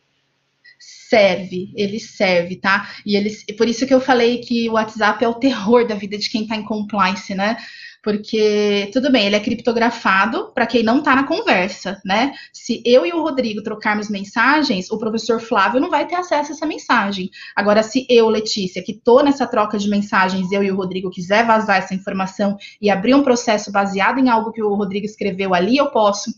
[1.10, 2.88] serve, ele serve, tá?
[3.04, 6.18] E eles, por isso que eu falei que o WhatsApp é o terror da vida
[6.18, 7.58] de quem está em compliance, né?
[8.01, 12.33] Porque, tudo bem, ele é criptografado para quem não está na conversa, né?
[12.53, 16.55] Se eu e o Rodrigo trocarmos mensagens, o professor Flávio não vai ter acesso a
[16.55, 17.29] essa mensagem.
[17.55, 21.45] Agora, se eu, Letícia, que estou nessa troca de mensagens, eu e o Rodrigo quiser
[21.45, 25.77] vazar essa informação e abrir um processo baseado em algo que o Rodrigo escreveu ali,
[25.77, 26.31] eu posso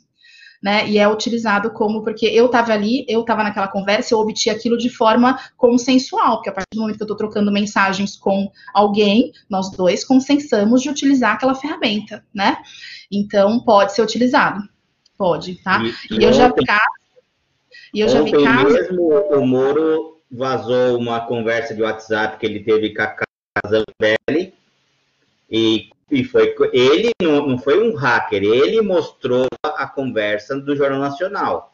[0.62, 0.88] né?
[0.88, 4.78] E é utilizado como porque eu estava ali, eu estava naquela conversa, eu obti aquilo
[4.78, 9.32] de forma consensual, porque a partir do momento que eu estou trocando mensagens com alguém,
[9.50, 12.58] nós dois consensamos de utilizar aquela ferramenta, né?
[13.12, 14.62] Então pode ser utilizado,
[15.18, 15.82] pode, tá?
[16.10, 16.64] E, e eu já vi
[17.94, 18.74] e eu já vi casos.
[18.74, 23.16] mesmo o Moro vazou uma conversa de WhatsApp que ele teve com a
[23.64, 24.54] Casambelli
[25.50, 31.00] e e foi ele não, não foi um hacker, ele mostrou a conversa do Jornal
[31.00, 31.74] Nacional.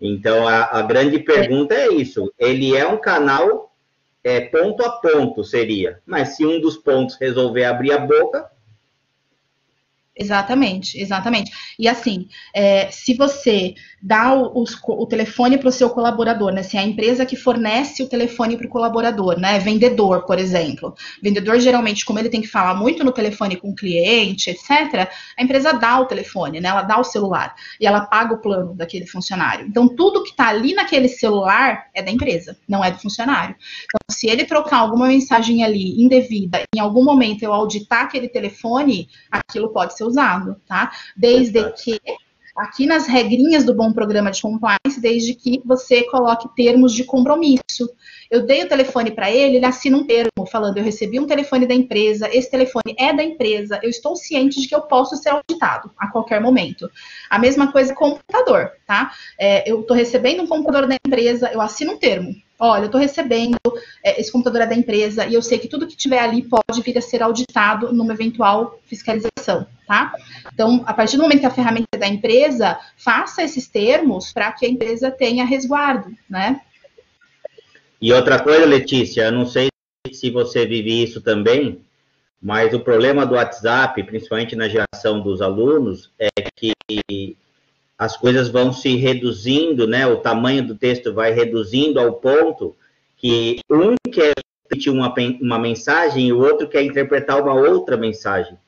[0.00, 3.72] Então a, a grande pergunta é isso: ele é um canal
[4.24, 8.50] é, ponto a ponto seria, mas se um dos pontos resolver abrir a boca,
[10.16, 11.50] Exatamente, exatamente.
[11.76, 16.62] E assim, é, se você dá o, o, telefone para o seu colaborador, né?
[16.62, 19.58] Se é a empresa que fornece o telefone para o colaborador, né?
[19.58, 20.94] Vendedor, por exemplo.
[21.20, 25.42] Vendedor, geralmente, como ele tem que falar muito no telefone com o cliente, etc., a
[25.42, 26.68] empresa dá o telefone, né?
[26.68, 29.66] Ela dá o celular e ela paga o plano daquele funcionário.
[29.66, 33.56] Então, tudo que está ali naquele celular é da empresa, não é do funcionário.
[33.84, 39.08] Então, se ele trocar alguma mensagem ali indevida, em algum momento eu auditar aquele telefone,
[39.30, 40.92] aquilo pode ser usado, tá?
[41.16, 41.98] Desde que
[42.54, 47.90] aqui nas regrinhas do bom programa de compliance, desde que você coloque termos de compromisso.
[48.30, 51.66] Eu dei o telefone para ele, ele assina um termo falando: eu recebi um telefone
[51.66, 55.30] da empresa, esse telefone é da empresa, eu estou ciente de que eu posso ser
[55.30, 56.88] auditado a qualquer momento.
[57.28, 59.12] A mesma coisa com o computador, tá?
[59.38, 62.34] É, eu estou recebendo um computador da empresa, eu assino um termo
[62.64, 63.56] olha, eu estou recebendo
[64.02, 66.80] é, esse computador é da empresa e eu sei que tudo que tiver ali pode
[66.82, 70.12] vir a ser auditado numa eventual fiscalização, tá?
[70.52, 74.52] Então, a partir do momento que a ferramenta é da empresa, faça esses termos para
[74.52, 76.60] que a empresa tenha resguardo, né?
[78.00, 79.68] E outra coisa, Letícia, eu não sei
[80.12, 81.80] se você vive isso também,
[82.40, 86.72] mas o problema do WhatsApp, principalmente na geração dos alunos, é que
[87.98, 90.06] as coisas vão se reduzindo, né?
[90.06, 92.74] O tamanho do texto vai reduzindo ao ponto
[93.16, 98.58] que um quer repetir uma, uma mensagem e o outro quer interpretar uma outra mensagem.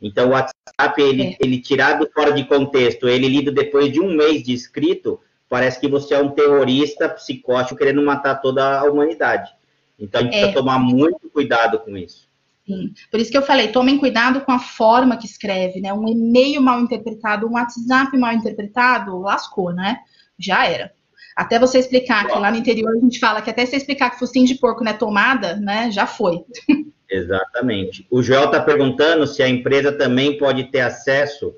[0.00, 1.36] Então, o WhatsApp, ele, é.
[1.40, 5.88] ele tirado fora de contexto, ele lido depois de um mês de escrito, parece que
[5.88, 9.50] você é um terrorista psicótico querendo matar toda a humanidade.
[9.98, 10.38] Então, a gente é.
[10.38, 12.29] precisa tomar muito cuidado com isso.
[12.70, 12.94] Sim.
[13.10, 15.92] Por isso que eu falei, tomem cuidado com a forma que escreve, né?
[15.92, 19.98] Um e-mail mal interpretado, um WhatsApp mal interpretado, lascou, né?
[20.38, 20.92] Já era.
[21.36, 24.18] Até você explicar que lá no interior a gente fala que até você explicar que
[24.18, 25.90] focinho de porco não é tomada, né?
[25.90, 26.44] Já foi.
[27.10, 28.06] Exatamente.
[28.08, 31.52] O Joel está perguntando se a empresa também pode ter acesso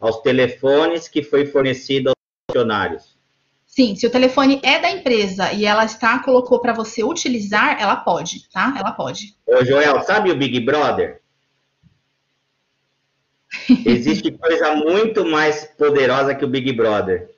[0.00, 2.14] aos telefones que foi fornecido aos
[2.50, 3.13] funcionários.
[3.74, 7.96] Sim, se o telefone é da empresa e ela está colocou para você utilizar, ela
[7.96, 8.72] pode, tá?
[8.78, 9.34] Ela pode.
[9.44, 11.20] Ô, Joel, sabe o Big Brother?
[13.84, 17.28] Existe coisa muito mais poderosa que o Big Brother.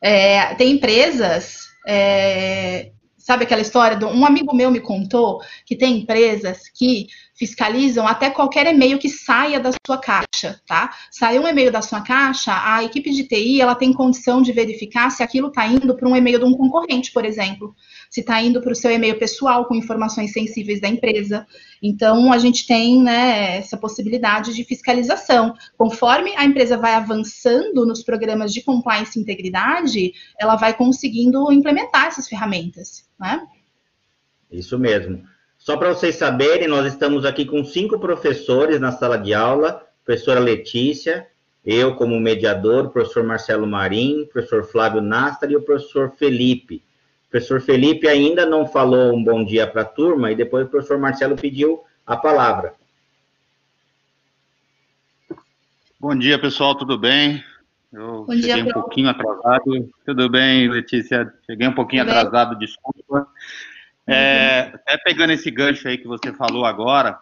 [0.00, 3.96] É, tem empresas, é, sabe aquela história?
[3.96, 7.08] De, um amigo meu me contou que tem empresas que
[7.40, 10.94] fiscalizam até qualquer e-mail que saia da sua caixa, tá?
[11.10, 15.08] Saiu um e-mail da sua caixa, a equipe de TI ela tem condição de verificar
[15.08, 17.74] se aquilo está indo para um e-mail de um concorrente, por exemplo,
[18.10, 21.46] se está indo para o seu e-mail pessoal com informações sensíveis da empresa.
[21.82, 25.54] Então a gente tem né, essa possibilidade de fiscalização.
[25.78, 32.08] Conforme a empresa vai avançando nos programas de compliance e integridade, ela vai conseguindo implementar
[32.08, 33.40] essas ferramentas, né?
[34.52, 35.22] Isso mesmo.
[35.60, 40.40] Só para vocês saberem, nós estamos aqui com cinco professores na sala de aula, professora
[40.40, 41.26] Letícia,
[41.62, 46.82] eu como mediador, o professor Marcelo Marim, professor Flávio Nastar e o professor Felipe.
[47.26, 50.70] O professor Felipe ainda não falou um bom dia para a turma e depois o
[50.70, 52.72] professor Marcelo pediu a palavra.
[56.00, 57.44] Bom dia, pessoal, tudo bem?
[57.92, 59.90] Eu bom cheguei dia, um pouquinho atrasado.
[60.06, 61.30] Tudo bem, Letícia?
[61.44, 62.60] Cheguei um pouquinho tudo atrasado, bem?
[62.60, 63.28] desculpa.
[64.12, 64.72] É,
[65.04, 67.18] pegando esse gancho aí que você falou agora,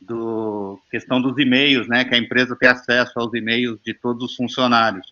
[0.00, 4.36] do questão dos e-mails, né, que a empresa tem acesso aos e-mails de todos os
[4.36, 5.06] funcionários.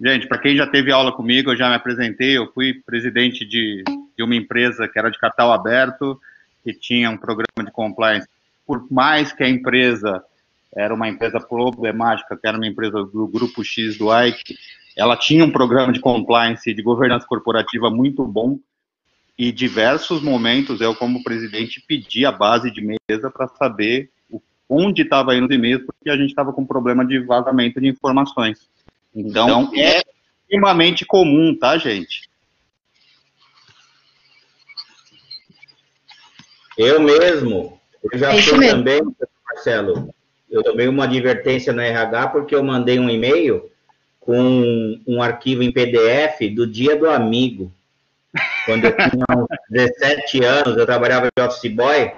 [0.00, 3.82] Gente, para quem já teve aula comigo, eu já me apresentei, eu fui presidente de,
[4.16, 6.18] de uma empresa que era de capital aberto,
[6.62, 8.28] que tinha um programa de compliance.
[8.66, 10.22] Por mais que a empresa
[10.74, 14.56] era uma empresa problemática, que era uma empresa do grupo X do Ike,
[14.96, 18.58] ela tinha um programa de compliance de governança corporativa muito bom,
[19.40, 24.10] e diversos momentos eu, como presidente, pedi a base de mesa para saber
[24.68, 28.68] onde estava indo os e-mails, porque a gente estava com problema de vazamento de informações.
[29.14, 30.02] Então, então é
[30.42, 32.28] extremamente comum, tá, gente?
[36.76, 37.80] Eu mesmo,
[38.12, 39.00] eu já é fui também,
[39.46, 40.14] Marcelo,
[40.50, 43.70] eu tomei uma advertência no RH porque eu mandei um e-mail
[44.20, 47.72] com um arquivo em PDF do dia do amigo.
[48.70, 52.12] Quando eu tinha uns 17 anos, eu trabalhava de office boy,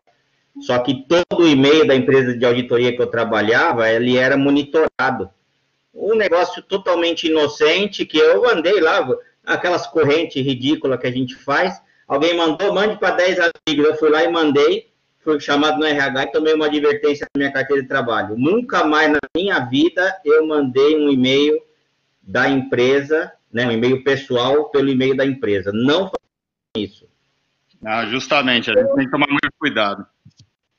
[0.60, 5.30] só que todo o e-mail da empresa de auditoria que eu trabalhava, ele era monitorado.
[5.94, 9.08] Um negócio totalmente inocente que eu mandei lá,
[9.46, 11.80] aquelas correntes ridículas que a gente faz.
[12.06, 13.86] Alguém mandou, mande para 10 amigos.
[13.86, 17.52] Eu fui lá e mandei, fui chamado no RH e tomei uma advertência na minha
[17.52, 18.36] carteira de trabalho.
[18.36, 21.62] Nunca mais na minha vida eu mandei um e-mail
[22.22, 25.70] da empresa né, um e-mail pessoal pelo e-mail da empresa.
[25.72, 26.10] Não
[26.76, 27.06] isso.
[27.84, 30.06] Ah, justamente, a gente tem que tomar muito cuidado.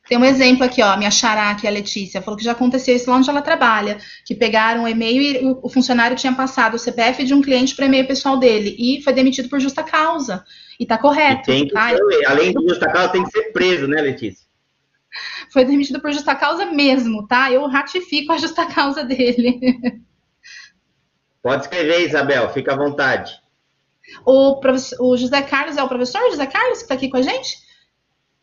[0.07, 3.09] Tem um exemplo aqui, ó, minha xará aqui, a Letícia, falou que já aconteceu isso
[3.09, 7.23] lá onde ela trabalha, que pegaram um e-mail e o, funcionário tinha passado o CPF
[7.23, 10.43] de um cliente para e-mail pessoal dele e foi demitido por justa causa.
[10.77, 11.49] E tá correto.
[11.51, 11.89] E tem que tá?
[11.89, 14.45] ser, além de justa causa, tem que ser preso, né, Letícia?
[15.51, 17.51] Foi demitido por justa causa mesmo, tá?
[17.51, 19.59] Eu ratifico a justa causa dele.
[21.41, 23.42] Pode escrever, Isabel, fica à vontade.
[24.25, 24.59] O,
[24.99, 27.57] o José Carlos é o professor José Carlos que está aqui com a gente?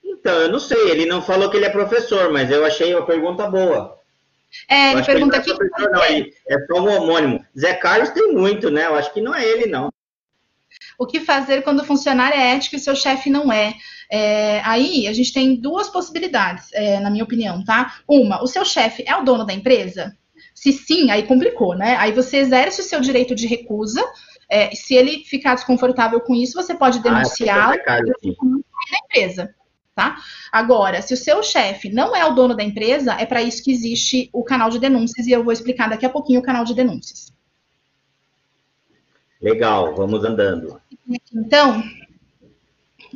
[0.05, 3.07] Então, eu não sei, ele não falou que ele é professor, mas eu achei uma
[3.07, 3.99] pergunta boa.
[4.69, 5.51] É, ele pergunta aqui.
[5.51, 7.45] É, não, é só um homônimo.
[7.59, 8.87] Zé Carlos tem muito, né?
[8.87, 9.91] Eu acho que não é ele, não.
[10.99, 13.75] O que fazer quando o funcionário é ético e seu chefe não é?
[14.11, 14.61] é?
[14.65, 18.01] Aí a gente tem duas possibilidades, é, na minha opinião, tá?
[18.07, 20.17] Uma, o seu chefe é o dono da empresa?
[20.55, 21.97] Se sim, aí complicou, né?
[21.97, 24.05] Aí você exerce o seu direito de recusa.
[24.51, 29.55] É, se ele ficar desconfortável com isso, você pode denunciar ah, é na empresa.
[29.95, 30.17] Tá?
[30.51, 33.71] Agora, se o seu chefe não é o dono da empresa, é para isso que
[33.71, 36.75] existe o canal de denúncias e eu vou explicar daqui a pouquinho o canal de
[36.75, 37.33] denúncias.
[39.41, 40.81] Legal, vamos andando.
[41.35, 41.83] Então,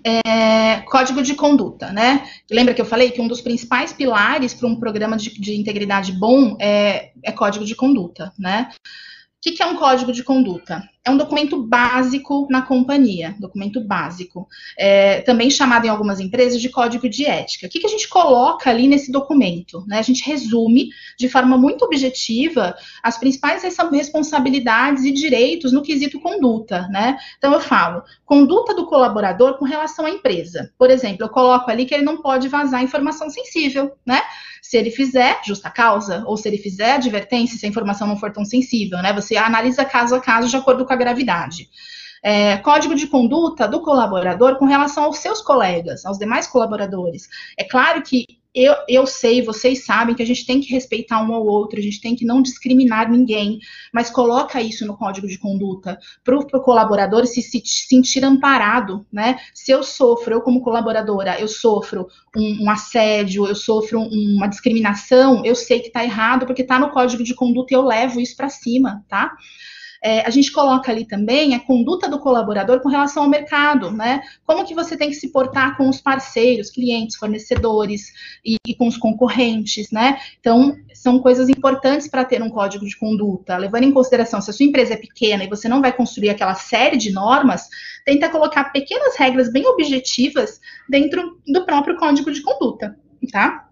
[0.03, 2.29] é, código de conduta, né?
[2.51, 6.13] Lembra que eu falei que um dos principais pilares para um programa de, de integridade
[6.13, 8.71] bom é, é, código de conduta, né?
[8.73, 10.83] O que, que é um código de conduta?
[11.07, 16.71] É um documento básico na companhia, documento básico, é, também chamado em algumas empresas de
[16.71, 17.67] código de ética.
[17.67, 19.85] O que, que a gente coloca ali nesse documento?
[19.87, 19.99] Né?
[19.99, 20.89] A gente resume
[21.19, 26.89] de forma muito objetiva as principais responsabilidades e direitos no quesito conduta.
[26.89, 27.19] Né?
[27.37, 30.73] Então, eu falo, conduta do colaborador com relação à empresa.
[30.79, 34.23] Por exemplo, eu coloco ali que ele não pode vazar informação sensível, né?
[34.63, 38.33] Se ele fizer, justa causa, ou se ele fizer advertência, se a informação não for
[38.33, 39.13] tão sensível, né?
[39.13, 41.69] Você analisa caso a caso de acordo com a gravidade.
[42.23, 47.29] É, código de conduta do colaborador com relação aos seus colegas, aos demais colaboradores.
[47.59, 51.35] É claro que eu, eu sei, vocês sabem que a gente tem que respeitar um
[51.35, 53.59] ao outro, a gente tem que não discriminar ninguém,
[53.93, 59.41] mas coloca isso no código de conduta para o colaborador se, se, sentir amparado, né?
[59.53, 64.47] Se eu sofro, eu como colaboradora, eu sofro um, um assédio, eu sofro um, uma
[64.47, 68.21] discriminação, eu sei que está errado porque está no código de conduta e eu levo
[68.21, 69.33] isso para cima, tá?
[70.05, 74.21] É, a gente coloca ali também a conduta do colaborador com relação ao mercado, né?
[74.45, 78.13] Como que você tem que se portar com os parceiros, clientes, fornecedores
[78.45, 80.19] e, e com os concorrentes, né?
[80.39, 84.53] Então, são coisas importantes para ter um código de conduta, levando em consideração se a
[84.53, 87.67] sua empresa é pequena e você não vai construir aquela série de normas,
[88.05, 92.95] tenta colocar pequenas regras bem objetivas dentro do próprio código de conduta,
[93.33, 93.64] tá?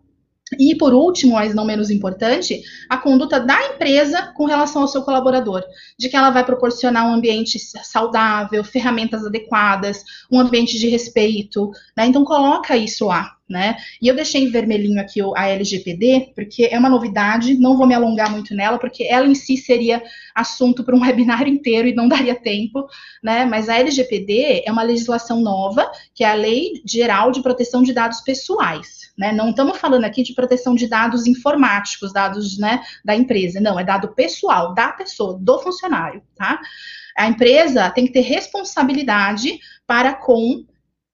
[0.58, 5.02] E, por último, mas não menos importante, a conduta da empresa com relação ao seu
[5.02, 5.62] colaborador,
[5.98, 12.06] de que ela vai proporcionar um ambiente saudável, ferramentas adequadas, um ambiente de respeito, né?
[12.06, 13.76] Então, coloca isso lá né?
[14.00, 17.94] E eu deixei em vermelhinho aqui a LGPD, porque é uma novidade, não vou me
[17.94, 20.02] alongar muito nela, porque ela em si seria
[20.34, 22.86] assunto para um webinar inteiro e não daria tempo,
[23.22, 23.44] né?
[23.44, 27.92] Mas a LGPD é uma legislação nova, que é a Lei Geral de Proteção de
[27.92, 29.32] Dados Pessoais, né?
[29.32, 33.84] Não estamos falando aqui de proteção de dados informáticos, dados, né, da empresa, não, é
[33.84, 36.60] dado pessoal, da pessoa, do funcionário, tá?
[37.16, 40.64] A empresa tem que ter responsabilidade para com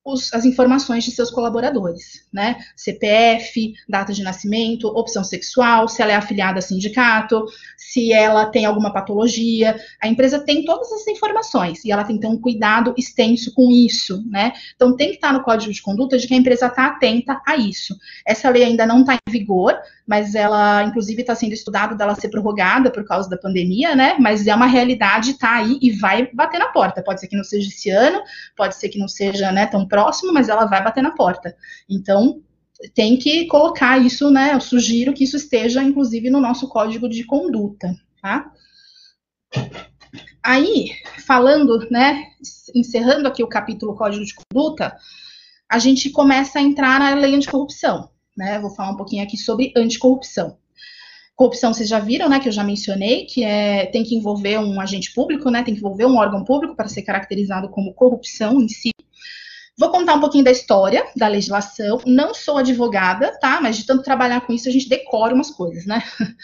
[0.09, 2.57] os, as informações de seus colaboradores, né?
[2.75, 7.45] CPF, data de nascimento, opção sexual, se ela é afiliada a sindicato,
[7.77, 9.79] se ela tem alguma patologia.
[10.03, 13.71] A empresa tem todas essas informações e ela tem que ter um cuidado extenso com
[13.71, 14.53] isso, né?
[14.75, 17.57] Então tem que estar no código de conduta de que a empresa está atenta a
[17.57, 17.97] isso.
[18.27, 22.31] Essa lei ainda não está em vigor, mas ela, inclusive, está sendo estudada dela ser
[22.31, 24.17] prorrogada por causa da pandemia, né?
[24.19, 27.03] Mas é uma realidade, está aí e vai bater na porta.
[27.03, 28.23] Pode ser que não seja esse ano,
[28.57, 29.87] pode ser que não seja né, tão
[30.33, 31.55] mas ela vai bater na porta.
[31.89, 32.43] Então,
[32.95, 34.55] tem que colocar isso, né?
[34.55, 38.53] Eu sugiro que isso esteja, inclusive, no nosso código de conduta, tá?
[40.43, 40.91] Aí,
[41.27, 42.25] falando, né,
[42.75, 44.97] encerrando aqui o capítulo Código de Conduta,
[45.69, 48.61] a gente começa a entrar na lei anticorrupção né?
[48.61, 50.57] Vou falar um pouquinho aqui sobre anticorrupção.
[51.35, 54.81] Corrupção, vocês já viram, né, que eu já mencionei, que é, tem que envolver um
[54.81, 58.69] agente público, né, tem que envolver um órgão público para ser caracterizado como corrupção em
[58.69, 58.91] si.
[59.79, 62.01] Vou contar um pouquinho da história da legislação.
[62.05, 63.61] Não sou advogada, tá?
[63.61, 66.03] Mas de tanto trabalhar com isso, a gente decora umas coisas, né?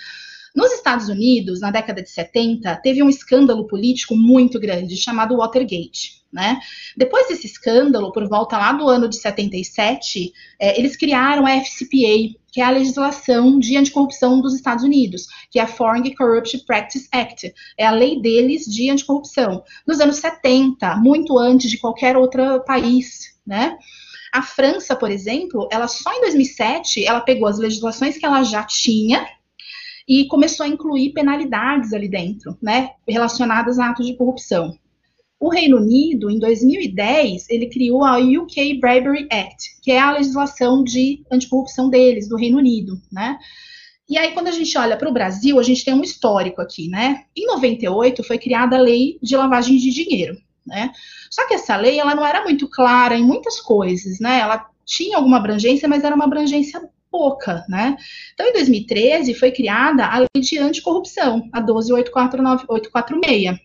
[0.55, 6.23] Nos Estados Unidos, na década de 70, teve um escândalo político muito grande chamado Watergate.
[6.33, 6.61] Né?
[6.97, 12.39] Depois desse escândalo, por volta lá do ano de 77, é, eles criaram a FCPA,
[12.55, 17.09] que é a legislação de anticorrupção dos Estados Unidos, que é a Foreign Corrupt Practice
[17.11, 19.65] Act, é a lei deles de anticorrupção.
[19.85, 23.77] Nos anos 70, muito antes de qualquer outro país, né?
[24.33, 28.63] A França, por exemplo, ela só em 2007, ela pegou as legislações que ela já
[28.63, 29.27] tinha
[30.07, 34.79] e começou a incluir penalidades ali dentro, né, relacionadas a atos de corrupção.
[35.41, 40.83] O Reino Unido, em 2010, ele criou a UK Bribery Act, que é a legislação
[40.83, 43.39] de anticorrupção deles, do Reino Unido, né?
[44.09, 46.89] E aí, quando a gente olha para o Brasil, a gente tem um histórico aqui,
[46.89, 47.25] né?
[47.37, 50.93] Em 98 foi criada a lei de lavagem de dinheiro, né?
[51.31, 54.41] Só que essa lei, ela não era muito clara em muitas coisas, né?
[54.41, 57.97] Ela tinha alguma abrangência, mas era uma abrangência pouca, né?
[58.35, 63.59] Então, em 2013, foi criada a Lei de Anticorrupção, a 12846.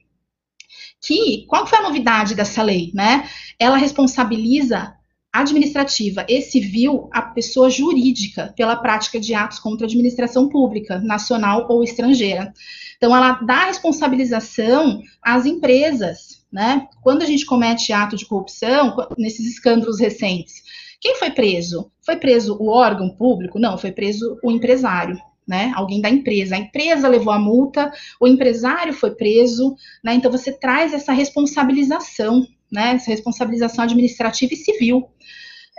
[1.02, 3.28] Que, qual foi a novidade dessa lei, né?
[3.58, 4.94] Ela responsabiliza
[5.32, 11.68] administrativa e civil a pessoa jurídica pela prática de atos contra a administração pública, nacional
[11.70, 12.52] ou estrangeira.
[12.98, 16.88] Então, ela dá responsabilização às empresas, né?
[17.02, 20.64] Quando a gente comete ato de corrupção, nesses escândalos recentes,
[21.00, 21.92] quem foi preso?
[22.02, 23.60] Foi preso o órgão público?
[23.60, 25.18] Não, foi preso o empresário.
[25.50, 26.56] Né, alguém da empresa.
[26.56, 32.46] A empresa levou a multa, o empresário foi preso, né, então você traz essa responsabilização,
[32.72, 35.10] né, essa responsabilização administrativa e civil.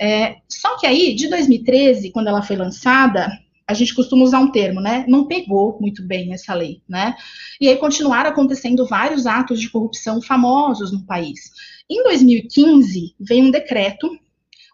[0.01, 3.31] É, só que aí, de 2013, quando ela foi lançada,
[3.71, 5.05] a gente costuma usar um termo, né?
[5.07, 7.15] Não pegou muito bem essa lei, né?
[7.61, 11.53] E aí continuaram acontecendo vários atos de corrupção famosos no país.
[11.89, 14.11] Em 2015, veio um decreto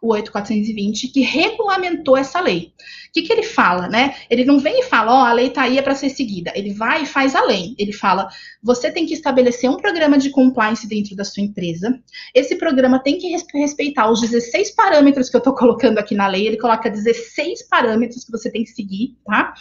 [0.06, 2.72] o 8420, que regulamentou essa lei.
[3.08, 4.14] O que, que ele fala, né?
[4.28, 6.52] Ele não vem e fala, ó, oh, a lei tá aí é para ser seguida.
[6.54, 7.74] Ele vai e faz além.
[7.78, 8.28] Ele fala,
[8.62, 11.98] você tem que estabelecer um programa de compliance dentro da sua empresa.
[12.34, 16.46] Esse programa tem que respeitar os 16 parâmetros que eu estou colocando aqui na lei.
[16.46, 19.54] Ele coloca 16 parâmetros que você tem que seguir, tá?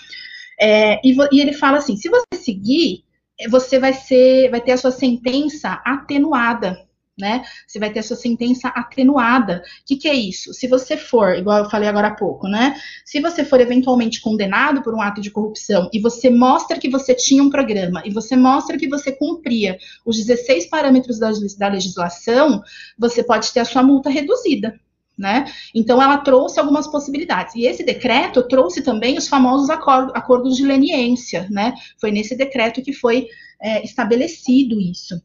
[0.60, 3.04] É, e, e ele fala assim, se você seguir,
[3.50, 6.78] você vai ser, vai ter a sua sentença atenuada
[7.18, 7.44] né?
[7.66, 9.64] Você vai ter a sua sentença atenuada.
[9.82, 10.54] O que, que, é isso?
[10.54, 12.76] Se você for, igual eu falei agora há pouco, né?
[13.06, 17.16] Se você for eventualmente condenado por um ato de corrupção e você mostra que você
[17.16, 22.62] tinha um programa e você mostra que você cumpria os 16 parâmetros da, da legislação,
[22.98, 24.78] você pode ter a sua multa reduzida.
[25.18, 25.46] Né?
[25.74, 27.56] Então, ela trouxe algumas possibilidades.
[27.56, 31.48] E esse decreto trouxe também os famosos acordos, de leniência.
[31.50, 31.74] Né?
[31.98, 33.28] Foi nesse decreto que foi
[33.62, 35.16] é, estabelecido isso.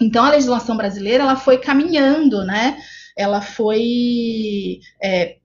[0.00, 2.78] Então, a legislação brasileira ela foi caminhando, né?
[3.16, 5.36] Ela foi é,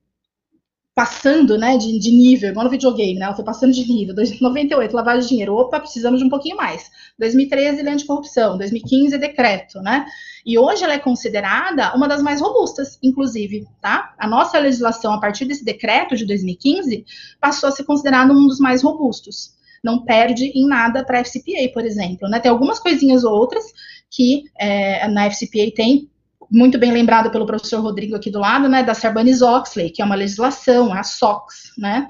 [0.94, 3.24] passando né, de, de, nível, igual no videogame, né?
[3.24, 4.14] Ela foi passando de nível.
[4.40, 5.54] 98, lavagem de dinheiro.
[5.54, 6.90] Opa, precisamos de um pouquinho mais.
[7.18, 8.58] 2013, lei anticorrupção.
[8.58, 10.04] 2015, decreto, né?
[10.44, 14.14] E hoje ela é considerada uma das mais robustas, inclusive, tá?
[14.18, 17.06] A nossa legislação, a partir desse decreto de 2015,
[17.40, 19.52] passou a ser considerada um dos mais robustos.
[19.82, 22.28] Não perde em nada para a FCPA, por exemplo.
[22.28, 22.38] Né?
[22.38, 23.64] Tem algumas coisinhas outras
[24.12, 26.08] que é, na FCPA tem
[26.50, 30.14] muito bem lembrado pelo professor Rodrigo aqui do lado, né, da Sarbanes-Oxley, que é uma
[30.14, 32.06] legislação, a SOX, né,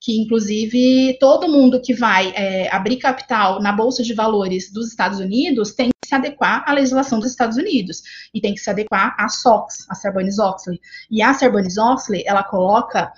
[0.00, 5.20] que inclusive todo mundo que vai é, abrir capital na Bolsa de Valores dos Estados
[5.20, 8.02] Unidos tem que se adequar à legislação dos Estados Unidos
[8.34, 10.80] e tem que se adequar à SOX, a Sarbanes-Oxley.
[11.10, 13.12] E a Sarbanes-Oxley, ela coloca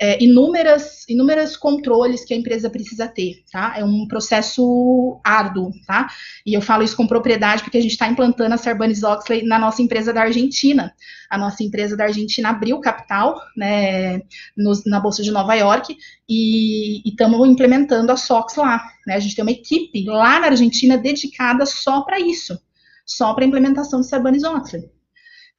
[0.00, 3.74] é, inúmeras, inúmeros controles que a empresa precisa ter, tá?
[3.76, 6.08] É um processo árduo, tá?
[6.46, 9.82] E eu falo isso com propriedade porque a gente está implantando a Sarbanes-Oxley na nossa
[9.82, 10.94] empresa da Argentina.
[11.28, 14.22] A nossa empresa da Argentina abriu capital, né,
[14.86, 15.94] na Bolsa de Nova York
[16.26, 19.16] e estamos implementando a SOX lá, né?
[19.16, 22.58] A gente tem uma equipe lá na Argentina dedicada só para isso,
[23.04, 24.99] só para implementação do Sarbanes-Oxley.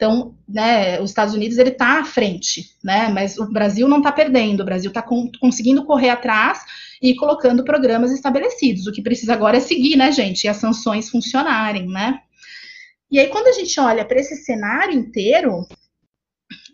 [0.01, 4.11] Então, né, os Estados Unidos ele está à frente, né, mas o Brasil não está
[4.11, 5.05] perdendo, o Brasil está
[5.39, 6.65] conseguindo correr atrás
[6.99, 8.87] e colocando programas estabelecidos.
[8.87, 12.19] O que precisa agora é seguir, né, gente, e as sanções funcionarem, né.
[13.11, 15.67] E aí, quando a gente olha para esse cenário inteiro,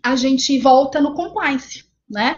[0.02, 2.34] a gente volta no compliance, né?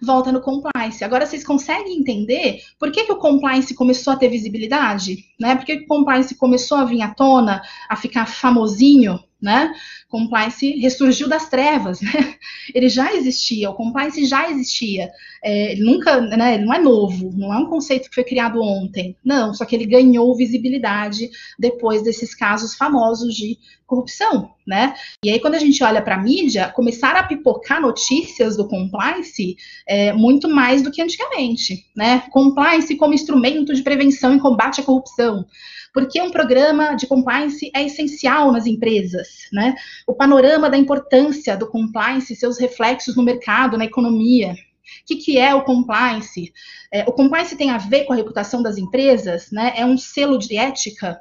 [0.00, 1.02] Volta no compliance.
[1.02, 5.56] Agora vocês conseguem entender por que, que o compliance começou a ter visibilidade, né?
[5.56, 9.72] Por que, que o compliance começou a vir à tona, a ficar famosinho, né?
[10.08, 12.10] Compliance ressurgiu das trevas, né?
[12.74, 15.10] Ele já existia, o compliance já existia.
[15.42, 16.54] É, nunca, né?
[16.54, 19.16] Ele não é novo, não é um conceito que foi criado ontem.
[19.24, 24.94] Não, só que ele ganhou visibilidade depois desses casos famosos de corrupção, né?
[25.24, 29.56] E aí, quando a gente olha para a mídia, começaram a pipocar notícias do compliance
[29.86, 32.24] é, muito mais do que antigamente, né?
[32.30, 35.46] Compliance como instrumento de prevenção e combate à corrupção
[35.92, 39.74] porque um programa de compliance é essencial nas empresas, né?
[40.06, 44.54] O panorama da importância do compliance e seus reflexos no mercado, na economia.
[45.02, 46.52] O que, que é o compliance?
[46.92, 49.72] É, o compliance tem a ver com a reputação das empresas, né?
[49.76, 51.20] É um selo de ética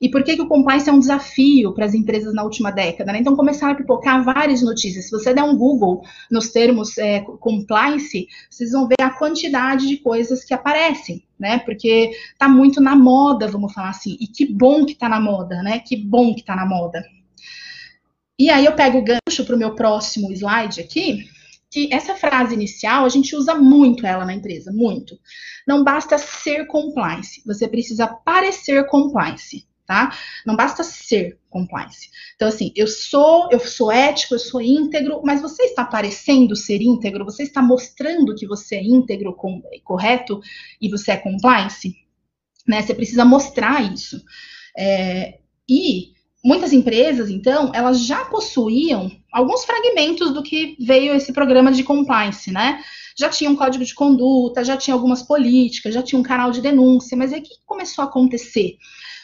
[0.00, 3.12] e por que, que o compliance é um desafio para as empresas na última década?
[3.12, 3.18] Né?
[3.18, 5.06] Então, começaram a pipocar várias notícias.
[5.06, 9.96] Se você der um Google nos termos é, compliance, vocês vão ver a quantidade de
[9.96, 11.58] coisas que aparecem, né?
[11.58, 14.16] Porque está muito na moda, vamos falar assim.
[14.20, 15.80] E que bom que está na moda, né?
[15.80, 17.04] Que bom que está na moda.
[18.38, 21.28] E aí eu pego o gancho para o meu próximo slide aqui,
[21.70, 25.18] que essa frase inicial a gente usa muito ela na empresa, muito.
[25.66, 30.14] Não basta ser compliance, você precisa parecer compliance tá?
[30.44, 32.10] Não basta ser compliance.
[32.36, 36.82] Então, assim, eu sou, eu sou ético, eu sou íntegro, mas você está parecendo ser
[36.82, 37.24] íntegro?
[37.24, 40.42] Você está mostrando que você é íntegro, com, correto,
[40.78, 41.96] e você é compliance?
[42.66, 42.82] Né?
[42.82, 44.22] Você precisa mostrar isso.
[44.76, 46.12] É, e
[46.44, 52.50] muitas empresas, então, elas já possuíam alguns fragmentos do que veio esse programa de compliance,
[52.50, 52.82] né?
[53.16, 56.60] Já tinha um código de conduta, já tinha algumas políticas, já tinha um canal de
[56.60, 58.76] denúncia, mas aí o que começou a acontecer?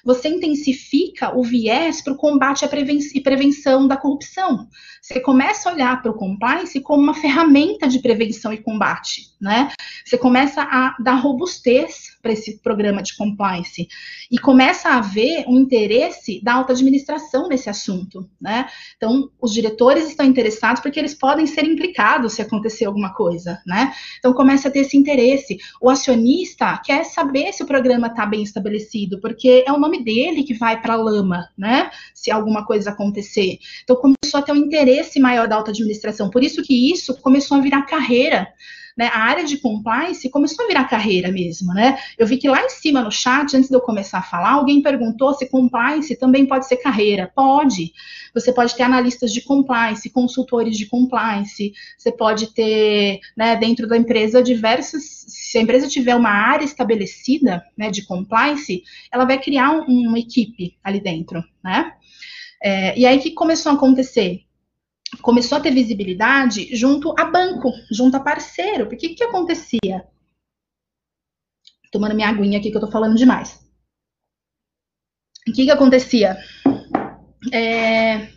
[0.04, 4.68] você intensifica o viés para o combate preven e prevenção da corrupção.
[5.00, 9.72] Você começa a olhar para o compliance como uma ferramenta de prevenção e combate, né?
[10.04, 13.88] Você começa a dar robustez para esse programa de compliance
[14.30, 18.68] e começa a haver um interesse da alta administração nesse assunto, né?
[18.96, 23.92] Então, os diretores estão interessados porque eles podem ser implicados se acontecer alguma coisa, né?
[24.18, 25.58] Então, começa a ter esse interesse.
[25.80, 30.42] O acionista quer saber se o programa está bem estabelecido, porque é o nome dele
[30.42, 31.90] que vai para a lama, né?
[32.12, 33.58] Se alguma coisa acontecer.
[33.82, 36.30] Então, começou a ter um interesse maior da alta administração.
[36.30, 38.48] Por isso que isso começou a virar carreira
[38.96, 41.98] né, a área de compliance começou a virar carreira mesmo, né?
[42.16, 44.80] Eu vi que lá em cima no chat, antes de eu começar a falar, alguém
[44.82, 47.30] perguntou se compliance também pode ser carreira.
[47.34, 47.92] Pode.
[48.32, 53.96] Você pode ter analistas de compliance, consultores de compliance, você pode ter, né, dentro da
[53.96, 55.02] empresa diversos.
[55.28, 58.82] Se a empresa tiver uma área estabelecida, né, de compliance,
[59.12, 61.92] ela vai criar um, uma equipe ali dentro, né?
[62.62, 64.40] É, e aí o que começou a acontecer?
[65.22, 68.86] Começou a ter visibilidade junto a banco, junto a parceiro.
[68.88, 70.06] Porque o que, acontecia?
[71.90, 73.64] Tomando minha aguinha aqui que eu tô falando demais.
[75.46, 76.36] O que, que acontecia?
[77.52, 78.28] É,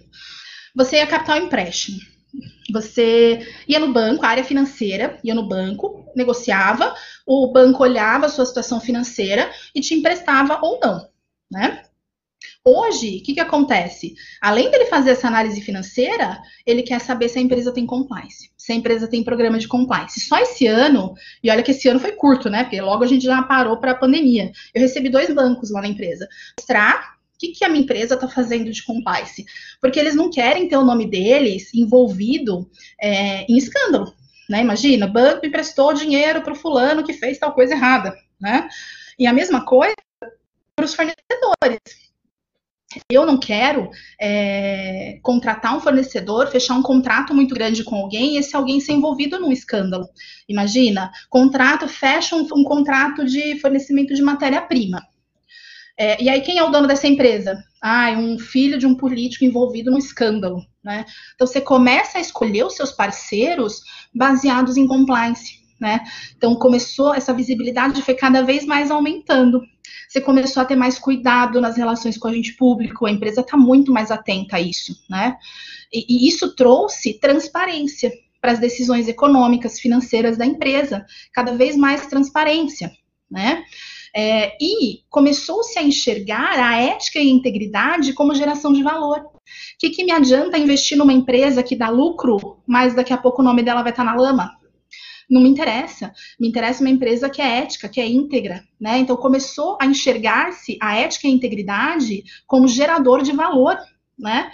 [0.76, 2.00] você ia captar empréstimo.
[2.72, 6.94] Você ia no banco, a área financeira ia no banco, negociava,
[7.26, 11.10] o banco olhava a sua situação financeira e te emprestava ou não,
[11.50, 11.87] né?
[12.70, 14.14] Hoje, o que, que acontece?
[14.42, 18.74] Além dele fazer essa análise financeira, ele quer saber se a empresa tem compliance, se
[18.74, 20.20] a empresa tem programa de compliance.
[20.20, 22.66] Só esse ano, e olha que esse ano foi curto, né?
[22.66, 24.52] Porque logo a gente já parou para a pandemia.
[24.76, 26.28] Eu recebi dois bancos lá na empresa.
[26.60, 29.46] Mostrar o que, que a minha empresa está fazendo de compliance.
[29.80, 32.70] Porque eles não querem ter o nome deles envolvido
[33.02, 34.14] é, em escândalo.
[34.50, 34.60] Né?
[34.60, 38.14] Imagina, banco emprestou dinheiro para o fulano que fez tal coisa errada.
[38.38, 38.68] Né?
[39.18, 39.96] E a mesma coisa
[40.76, 42.07] para os fornecedores
[43.10, 43.90] eu não quero
[44.20, 48.94] é, contratar um fornecedor, fechar um contrato muito grande com alguém e esse alguém ser
[48.94, 50.08] envolvido num escândalo.
[50.48, 55.02] Imagina, contrato, fecha um, um contrato de fornecimento de matéria-prima.
[56.00, 57.64] É, e aí, quem é o dono dessa empresa?
[57.82, 60.62] Ah, é um filho de um político envolvido num escândalo.
[60.84, 61.06] Né?
[61.34, 63.82] Então, você começa a escolher os seus parceiros
[64.14, 65.58] baseados em compliance.
[65.82, 66.00] Né?
[66.36, 69.62] Então, começou, essa visibilidade foi cada vez mais aumentando
[70.08, 73.58] você começou a ter mais cuidado nas relações com o agente público, a empresa está
[73.58, 75.38] muito mais atenta a isso, né?
[75.92, 82.08] E, e isso trouxe transparência para as decisões econômicas, financeiras da empresa, cada vez mais
[82.08, 82.92] transparência,
[83.30, 83.64] né?
[84.16, 89.20] É, e começou-se a enxergar a ética e a integridade como geração de valor.
[89.20, 89.30] O
[89.78, 93.46] que, que me adianta investir numa empresa que dá lucro, mas daqui a pouco o
[93.46, 94.57] nome dela vai estar na lama?
[95.30, 96.14] Não me interessa.
[96.40, 99.00] Me interessa uma empresa que é ética, que é íntegra, né?
[99.00, 103.78] Então começou a enxergar-se a ética e a integridade como gerador de valor,
[104.18, 104.52] né?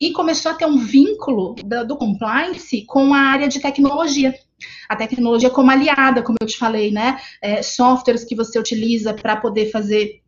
[0.00, 4.34] E começou a ter um vínculo do, do compliance com a área de tecnologia.
[4.88, 7.20] A tecnologia como aliada, como eu te falei, né?
[7.40, 10.23] É, softwares que você utiliza para poder fazer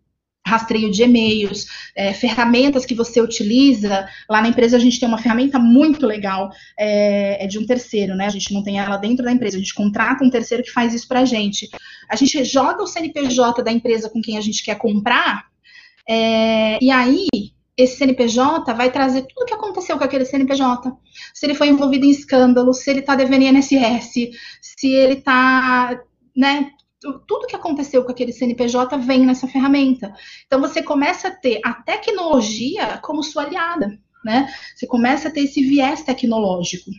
[0.47, 4.09] rastreio de e-mails, é, ferramentas que você utiliza.
[4.28, 8.14] Lá na empresa a gente tem uma ferramenta muito legal, é, é, de um terceiro,
[8.14, 8.26] né?
[8.26, 10.94] A gente não tem ela dentro da empresa, a gente contrata um terceiro que faz
[10.94, 11.68] isso para a gente.
[12.09, 15.47] A gente joga o CNPJ da empresa com quem a gente quer comprar,
[16.09, 17.26] é, e aí
[17.76, 20.90] esse CNPJ vai trazer tudo o que aconteceu com aquele CNPJ.
[21.34, 24.30] Se ele foi envolvido em escândalo, se ele está devendo INSS,
[24.62, 26.01] se ele está
[26.34, 26.70] né,
[27.26, 30.14] tudo que aconteceu com aquele CNPJ vem nessa ferramenta.
[30.46, 34.52] Então você começa a ter a tecnologia como sua aliada, né?
[34.74, 36.90] Você começa a ter esse viés tecnológico.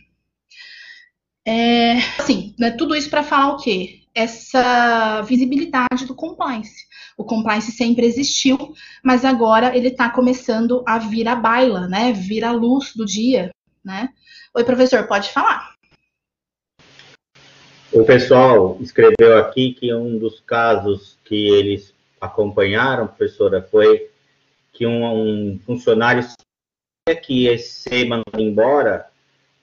[1.46, 4.02] É, assim, né, tudo isso para falar o quê?
[4.14, 6.86] Essa visibilidade do compliance.
[7.16, 12.12] O compliance sempre existiu, mas agora ele está começando a vir à baila, né?
[12.12, 13.50] Vir à luz do dia,
[13.84, 14.10] né?
[14.54, 15.77] Oi, professor, pode falar.
[17.90, 24.10] O pessoal escreveu aqui que um dos casos que eles acompanharam, professora, foi
[24.72, 26.26] que um, um funcionário
[27.22, 29.06] que ia ser mandado embora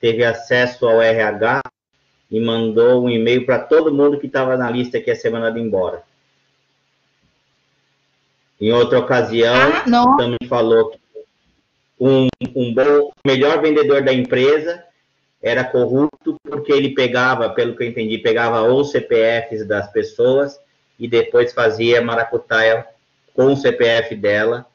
[0.00, 1.62] teve acesso ao RH
[2.28, 5.58] e mandou um e-mail para todo mundo que estava na lista que ia ser mandado
[5.58, 6.02] embora.
[8.60, 10.98] Em outra ocasião, ah, também falou que
[12.00, 14.85] um, um bom, melhor vendedor da empresa
[15.46, 20.58] era corrupto porque ele pegava, pelo que eu entendi, pegava os CPFs das pessoas
[20.98, 22.84] e depois fazia maracutaia
[23.32, 24.66] com o CPF dela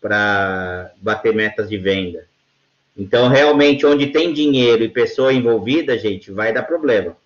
[0.00, 2.28] para bater metas de venda.
[2.96, 7.16] Então, realmente, onde tem dinheiro e pessoa envolvida, gente, vai dar problema.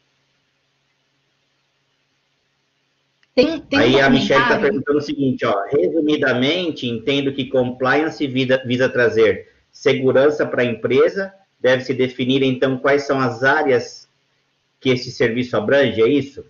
[3.34, 8.62] Tem, tem Aí a Michelle está perguntando o seguinte, ó, resumidamente, entendo que compliance visa,
[8.64, 11.34] visa trazer segurança para a empresa
[11.64, 14.06] deve-se definir, então, quais são as áreas
[14.78, 16.44] que esse serviço abrange, é isso?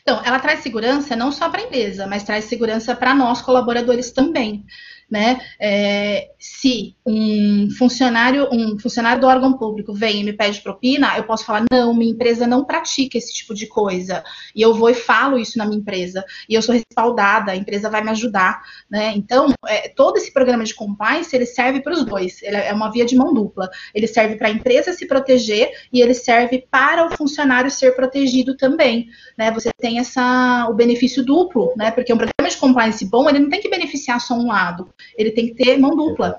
[0.00, 4.10] Então, ela traz segurança não só para a empresa, mas traz segurança para nós, colaboradores,
[4.10, 4.64] também
[5.10, 5.40] né?
[5.58, 11.24] É, se um funcionário, um funcionário do órgão público vem e me pede propina, eu
[11.24, 14.22] posso falar, não, minha empresa não pratica esse tipo de coisa.
[14.54, 16.24] E eu vou e falo isso na minha empresa.
[16.48, 19.12] E eu sou respaldada, a empresa vai me ajudar, né?
[19.16, 22.42] Então, é, todo esse programa de compliance, ele serve para os dois.
[22.42, 23.70] Ele é uma via de mão dupla.
[23.94, 28.56] Ele serve para a empresa se proteger e ele serve para o funcionário ser protegido
[28.56, 29.50] também, né?
[29.52, 31.90] Você tem essa, o benefício duplo, né?
[31.90, 35.30] Porque um programa de compliance bom, ele não tem que beneficiar só um lado ele
[35.30, 36.38] tem que ter mão dupla.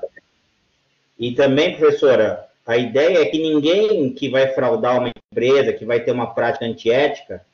[1.17, 5.99] E também, professora, a ideia é que ninguém que vai fraudar uma empresa, que vai
[5.99, 7.45] ter uma prática antiética,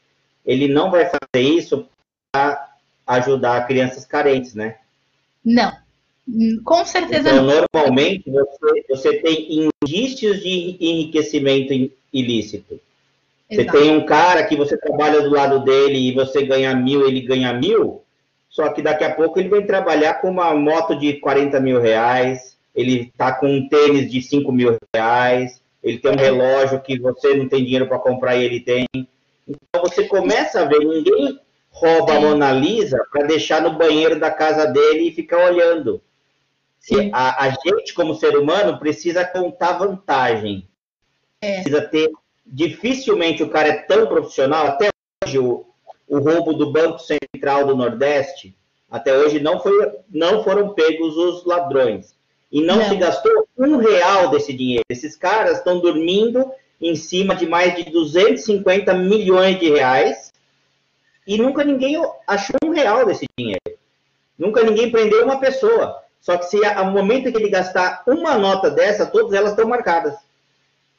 [0.45, 1.87] ele não vai fazer isso
[2.31, 2.75] para
[3.07, 4.75] ajudar crianças carentes, né?
[5.43, 5.71] Não.
[6.63, 7.67] Com certeza então, não.
[7.73, 12.79] Normalmente, você, você tem indícios de enriquecimento ilícito.
[13.49, 13.71] Exato.
[13.71, 17.21] Você tem um cara que você trabalha do lado dele e você ganha mil, ele
[17.21, 18.01] ganha mil,
[18.55, 22.57] só que daqui a pouco ele vai trabalhar com uma moto de 40 mil reais,
[22.73, 27.33] ele está com um tênis de 5 mil reais, ele tem um relógio que você
[27.35, 28.87] não tem dinheiro para comprar e ele tem.
[29.45, 31.37] Então você começa a ver, ninguém
[31.69, 36.01] rouba a Mona Lisa para deixar no banheiro da casa dele e ficar olhando.
[36.79, 40.65] Se a, a, gente, como ser humano, precisa contar vantagem.
[41.41, 41.55] É.
[41.55, 42.09] Precisa ter.
[42.45, 44.67] Dificilmente o cara é tão profissional.
[44.67, 44.91] Até
[45.25, 45.65] hoje, o,
[46.07, 46.99] o roubo do Banco
[47.45, 48.55] Central do Nordeste,
[48.89, 52.15] até hoje não, foi, não foram pegos os ladrões.
[52.51, 52.89] E não, não.
[52.89, 54.83] se gastou um real desse dinheiro.
[54.89, 60.33] Esses caras estão dormindo em cima de mais de 250 milhões de reais
[61.27, 63.61] e nunca ninguém achou um real desse dinheiro.
[64.37, 66.01] Nunca ninguém prendeu uma pessoa.
[66.19, 70.15] Só que se ao momento que ele gastar uma nota dessa, todas elas estão marcadas.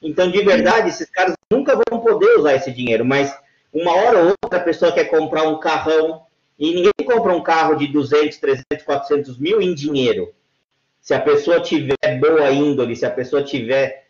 [0.00, 3.36] Então, de verdade, esses caras nunca vão poder usar esse dinheiro, mas
[3.72, 6.25] uma hora ou outra a pessoa quer comprar um carrão
[6.58, 10.32] e ninguém compra um carro de 200, 300, 400 mil em dinheiro.
[11.00, 14.08] Se a pessoa tiver boa índole, se a pessoa tiver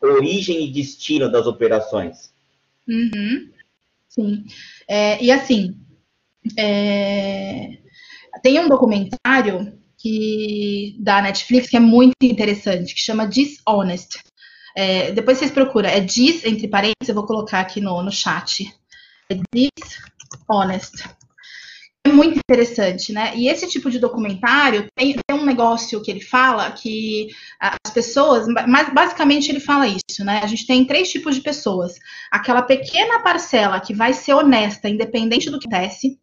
[0.00, 2.32] origem e destino das operações.
[2.88, 3.50] Uhum.
[4.08, 4.44] Sim.
[4.86, 5.76] É, e assim,
[6.56, 7.78] é,
[8.42, 14.20] tem um documentário que da Netflix que é muito interessante, que chama Dishonest.
[14.76, 18.72] É, depois vocês procuram, é dis, entre parênteses, eu vou colocar aqui no, no chat.
[19.28, 21.17] É Dishonest
[22.12, 23.32] muito interessante, né?
[23.36, 27.28] E esse tipo de documentário tem, tem, um negócio que ele fala que
[27.60, 30.40] as pessoas, mas basicamente ele fala isso, né?
[30.42, 31.94] A gente tem três tipos de pessoas:
[32.30, 36.18] aquela pequena parcela que vai ser honesta, independente do que acontece,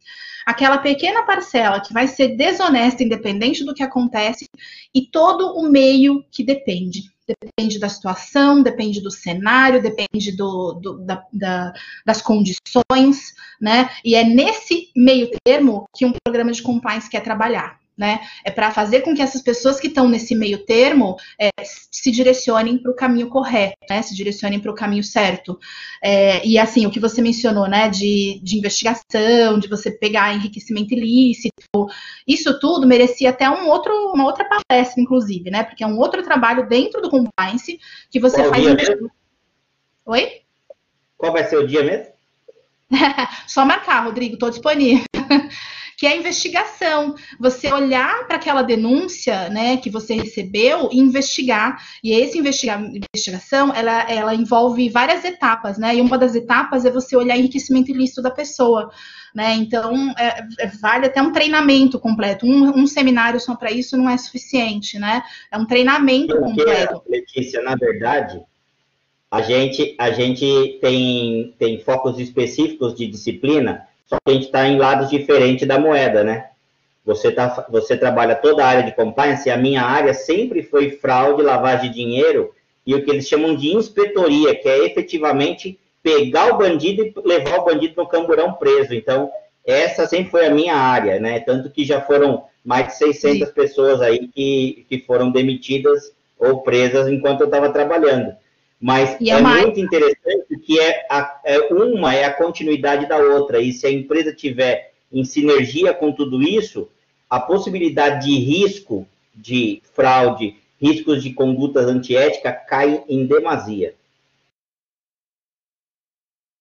[0.46, 4.48] aquela pequena parcela que vai ser desonesta, independente do que acontece,
[4.94, 10.97] e todo o meio que depende depende da situação, depende do cenário, depende do, do
[10.99, 11.73] da, da,
[12.05, 13.89] das condições, né?
[14.03, 18.20] E é nesse meio termo que um programa de compliance quer trabalhar né?
[18.43, 22.78] É para fazer com que essas pessoas que estão nesse meio termo é, se direcionem
[22.78, 24.02] para o caminho correto, né?
[24.02, 25.58] Se direcionem para o caminho certo.
[26.04, 27.89] É, e assim, o que você mencionou, né?
[27.89, 31.88] De, de investigação, de você pegar enriquecimento ilícito,
[32.28, 35.64] isso tudo merecia até um outro, uma outra palestra, inclusive, né?
[35.64, 37.80] Porque é um outro trabalho dentro do compliance
[38.10, 38.64] que você Qual faz.
[38.64, 39.12] Dia mesmo?
[40.06, 40.41] Oi?
[41.18, 42.14] Qual vai ser o dia mesmo?
[43.48, 45.04] Só marcar, Rodrigo, estou disponível
[45.98, 47.16] que é a investigação.
[47.39, 51.82] Você olhar para aquela denúncia, né, que você recebeu e investigar.
[52.04, 55.96] E essa investiga investigação, ela, ela envolve várias etapas, né?
[55.96, 58.91] E uma das etapas é você olhar enriquecimento ilícito da pessoa.
[59.34, 59.54] Né?
[59.56, 62.46] Então, é, é, vale até um treinamento completo.
[62.46, 65.22] Um, um seminário só para isso não é suficiente, né?
[65.52, 67.04] É um treinamento completo.
[67.10, 68.41] Letícia, na verdade,
[69.30, 74.68] a gente, a gente tem, tem focos específicos de disciplina só que a gente está
[74.68, 76.49] em lados diferentes da moeda, né?
[77.06, 80.91] Você, tá, você trabalha toda a área de compliance e a minha área sempre foi
[80.91, 82.53] fraude, lavagem de dinheiro
[82.86, 87.60] e o que eles chamam de inspetoria, que é efetivamente pegar o bandido e levar
[87.60, 88.93] o bandido no camburão preso.
[88.93, 89.32] Então,
[89.66, 91.39] essa sempre foi a minha área, né?
[91.39, 93.53] Tanto que já foram mais de 600 Sim.
[93.53, 98.36] pessoas aí que, que foram demitidas ou presas enquanto eu estava trabalhando.
[98.80, 103.17] Mas e é, é muito interessante que é, a, é uma é a continuidade da
[103.17, 103.59] outra.
[103.59, 106.89] E se a empresa tiver em sinergia com tudo isso,
[107.30, 113.93] a possibilidade de risco de fraude, riscos de condutas antiética cai em demasia.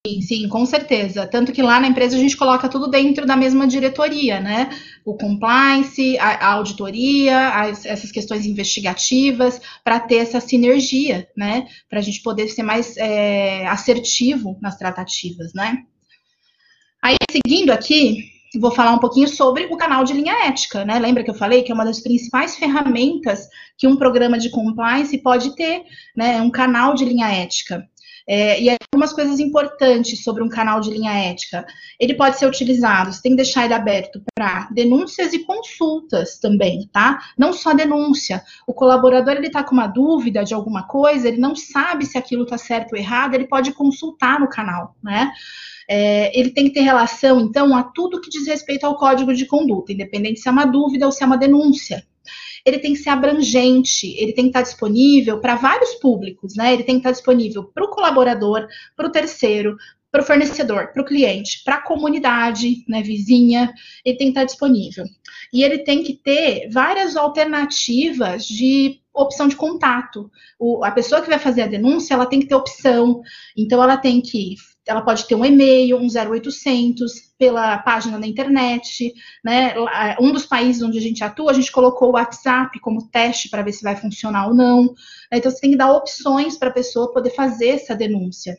[0.07, 1.27] Sim, sim, com certeza.
[1.27, 4.69] Tanto que lá na empresa a gente coloca tudo dentro da mesma diretoria, né?
[5.03, 11.67] O compliance, a, a auditoria, as, essas questões investigativas, para ter essa sinergia, né?
[11.89, 15.85] Para a gente poder ser mais é, assertivo nas tratativas, né?
[17.01, 18.31] Aí, seguindo aqui,
[18.61, 20.99] vou falar um pouquinho sobre o canal de linha ética, né?
[20.99, 23.49] Lembra que eu falei que é uma das principais ferramentas
[23.79, 25.83] que um programa de compliance pode ter,
[26.15, 26.43] né?
[26.43, 27.89] Um canal de linha ética.
[28.27, 31.67] É, e algumas coisas importantes sobre um canal de linha ética.
[32.01, 36.89] Ele pode ser utilizado, você tem que deixar ele aberto para denúncias e consultas também,
[36.93, 37.21] tá?
[37.37, 38.43] Não só denúncia.
[38.67, 42.45] O colaborador ele está com uma dúvida de alguma coisa, ele não sabe se aquilo
[42.45, 45.31] está certo ou errado, ele pode consultar no canal, né?
[45.89, 49.45] É, ele tem que ter relação, então, a tudo que diz respeito ao código de
[49.45, 52.03] conduta, independente se é uma dúvida ou se é uma denúncia,
[52.65, 56.73] ele tem que ser abrangente, ele tem que estar disponível para vários públicos, né?
[56.73, 59.77] Ele tem que estar disponível para o colaborador, para o terceiro,
[60.15, 63.73] para o fornecedor, para o cliente, para a comunidade, né, vizinha,
[64.05, 65.05] ele tem que estar disponível.
[65.53, 70.31] E ele tem que ter várias alternativas de opção de contato.
[70.57, 73.23] O, a pessoa que vai fazer a denúncia, ela tem que ter opção.
[73.57, 74.55] Então, ela tem que
[74.87, 79.13] ela pode ter um e-mail, um 0800, pela página da internet,
[79.43, 79.75] né?
[80.21, 83.63] Um dos países onde a gente atua, a gente colocou o WhatsApp como teste para
[83.63, 84.95] ver se vai funcionar ou não.
[85.33, 88.57] Então, você tem que dar opções para a pessoa poder fazer essa denúncia.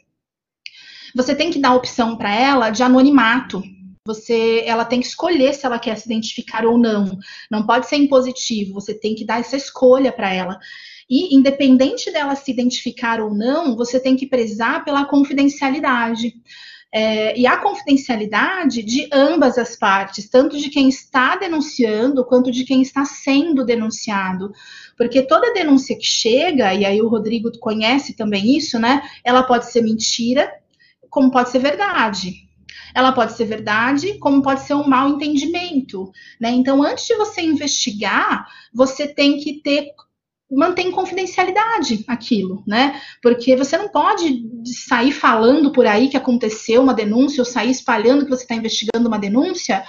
[1.15, 3.63] Você tem que dar opção para ela de anonimato,
[4.05, 7.17] você, ela tem que escolher se ela quer se identificar ou não.
[7.49, 10.59] Não pode ser impositivo, você tem que dar essa escolha para ela.
[11.09, 16.33] E, independente dela se identificar ou não, você tem que prezar pela confidencialidade.
[16.91, 22.63] É, e a confidencialidade de ambas as partes, tanto de quem está denunciando quanto de
[22.63, 24.51] quem está sendo denunciado.
[24.97, 29.01] Porque toda denúncia que chega, e aí o Rodrigo conhece também isso, né?
[29.25, 30.49] Ela pode ser mentira,
[31.09, 32.45] como pode ser verdade.
[32.95, 36.49] Ela pode ser verdade, como pode ser um mau entendimento, né?
[36.51, 39.89] Então, antes de você investigar, você tem que ter
[40.51, 43.01] mantém confidencialidade aquilo, né?
[43.21, 48.25] Porque você não pode sair falando por aí que aconteceu uma denúncia ou sair espalhando
[48.25, 49.83] que você está investigando uma denúncia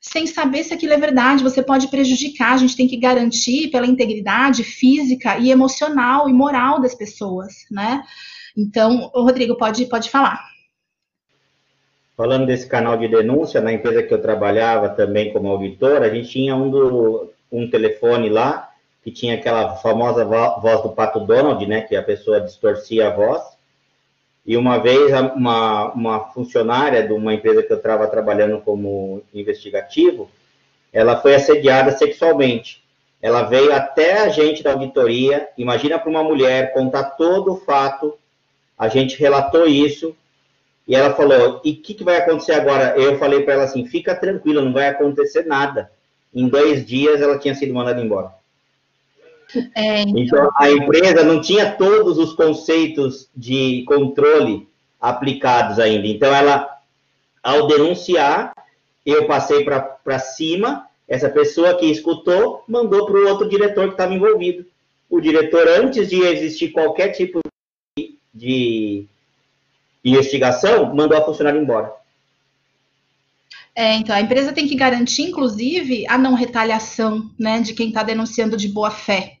[0.00, 1.42] sem saber se aquilo é verdade.
[1.42, 2.52] Você pode prejudicar.
[2.52, 8.02] A gente tem que garantir pela integridade física e emocional e moral das pessoas, né?
[8.56, 10.38] Então, Rodrigo pode pode falar.
[12.16, 16.28] Falando desse canal de denúncia, na empresa que eu trabalhava também como auditor, a gente
[16.28, 18.70] tinha um, do, um telefone lá
[19.04, 23.42] que tinha aquela famosa voz do Pato Donald, né, que a pessoa distorcia a voz.
[24.46, 30.30] E uma vez, uma, uma funcionária de uma empresa que eu estava trabalhando como investigativo,
[30.90, 32.82] ela foi assediada sexualmente.
[33.20, 38.14] Ela veio até a gente da auditoria, imagina para uma mulher contar todo o fato,
[38.78, 40.16] a gente relatou isso,
[40.88, 42.94] e ela falou, e o que, que vai acontecer agora?
[42.98, 45.90] Eu falei para ela assim, fica tranquila, não vai acontecer nada.
[46.34, 48.43] Em dois dias, ela tinha sido mandada embora.
[49.74, 50.18] É, então...
[50.18, 54.68] então, a empresa não tinha todos os conceitos de controle
[55.00, 56.06] aplicados ainda.
[56.06, 56.78] Então, ela,
[57.42, 58.54] ao denunciar,
[59.04, 64.14] eu passei para cima, essa pessoa que escutou mandou para o outro diretor que estava
[64.14, 64.64] envolvido.
[65.10, 67.40] O diretor, antes de existir qualquer tipo
[67.96, 69.06] de, de
[70.02, 71.92] investigação, mandou a funcionária embora.
[73.74, 78.02] É, então, a empresa tem que garantir, inclusive, a não retaliação né, de quem está
[78.02, 79.38] denunciando de boa fé.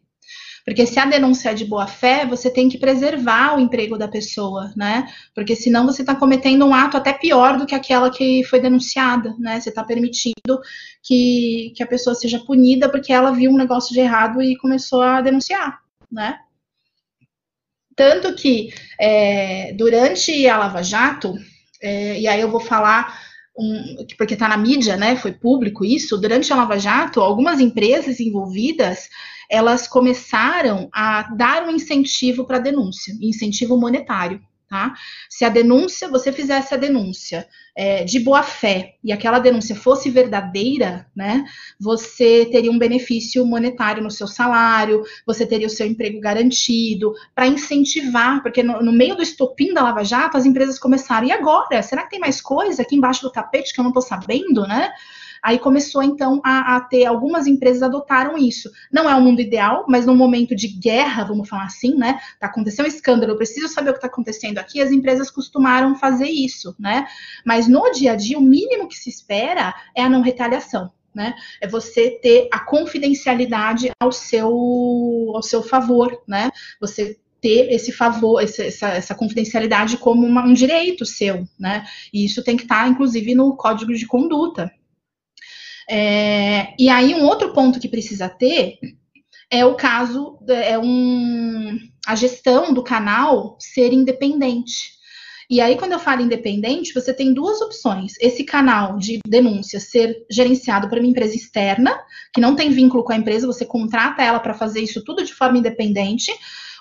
[0.64, 4.08] Porque se a denúncia é de boa fé, você tem que preservar o emprego da
[4.08, 5.06] pessoa, né?
[5.34, 9.34] Porque senão você está cometendo um ato até pior do que aquela que foi denunciada,
[9.38, 9.60] né?
[9.60, 10.58] Você está permitindo
[11.02, 15.02] que, que a pessoa seja punida porque ela viu um negócio de errado e começou
[15.02, 16.38] a denunciar, né?
[17.94, 21.34] Tanto que é, durante a Lava Jato,
[21.82, 23.20] é, e aí eu vou falar
[23.56, 25.14] um, porque está na mídia, né?
[25.14, 26.16] Foi público isso.
[26.16, 29.10] Durante a Lava Jato, algumas empresas envolvidas
[29.50, 34.40] elas começaram a dar um incentivo para a denúncia, incentivo monetário.
[34.68, 34.92] Tá?
[35.28, 40.10] Se a denúncia, você fizesse a denúncia é, de boa fé e aquela denúncia fosse
[40.10, 41.44] verdadeira, né,
[41.78, 47.46] você teria um benefício monetário no seu salário, você teria o seu emprego garantido, para
[47.46, 51.80] incentivar, porque no, no, meio do estopim da Lava Jato, as empresas começaram, e agora?
[51.80, 54.90] Será que tem mais coisa aqui embaixo do tapete que eu não estou sabendo, né?
[55.44, 58.70] Aí começou então a, a, ter algumas empresas adotaram isso.
[58.90, 62.18] Não é o mundo ideal, mas no momento de guerra, vamos falar assim, né?
[62.40, 64.80] Tá acontecendo um escândalo, eu preciso saber o que está acontecendo aqui.
[64.80, 67.06] As empresas costumaram fazer isso, né?
[67.44, 70.90] Mas no dia a dia, o mínimo que se espera é a não retaliação.
[71.14, 71.32] Né?
[71.60, 74.48] É você ter a confidencialidade ao seu,
[75.32, 76.50] ao seu favor, né?
[76.80, 81.84] Você ter esse favor, essa, essa confidencialidade como uma, um direito seu, né?
[82.12, 84.72] E isso tem que estar, inclusive, no código de conduta,
[85.88, 88.78] é, e aí, um outro ponto que precisa ter
[89.50, 94.94] é o caso, é um, a gestão do canal ser independente.
[95.48, 98.14] E aí, quando eu falo independente, você tem duas opções.
[98.18, 101.96] Esse canal de denúncia ser gerenciado por uma empresa externa,
[102.32, 105.34] que não tem vínculo com a empresa, você contrata ela para fazer isso tudo de
[105.34, 106.32] forma independente,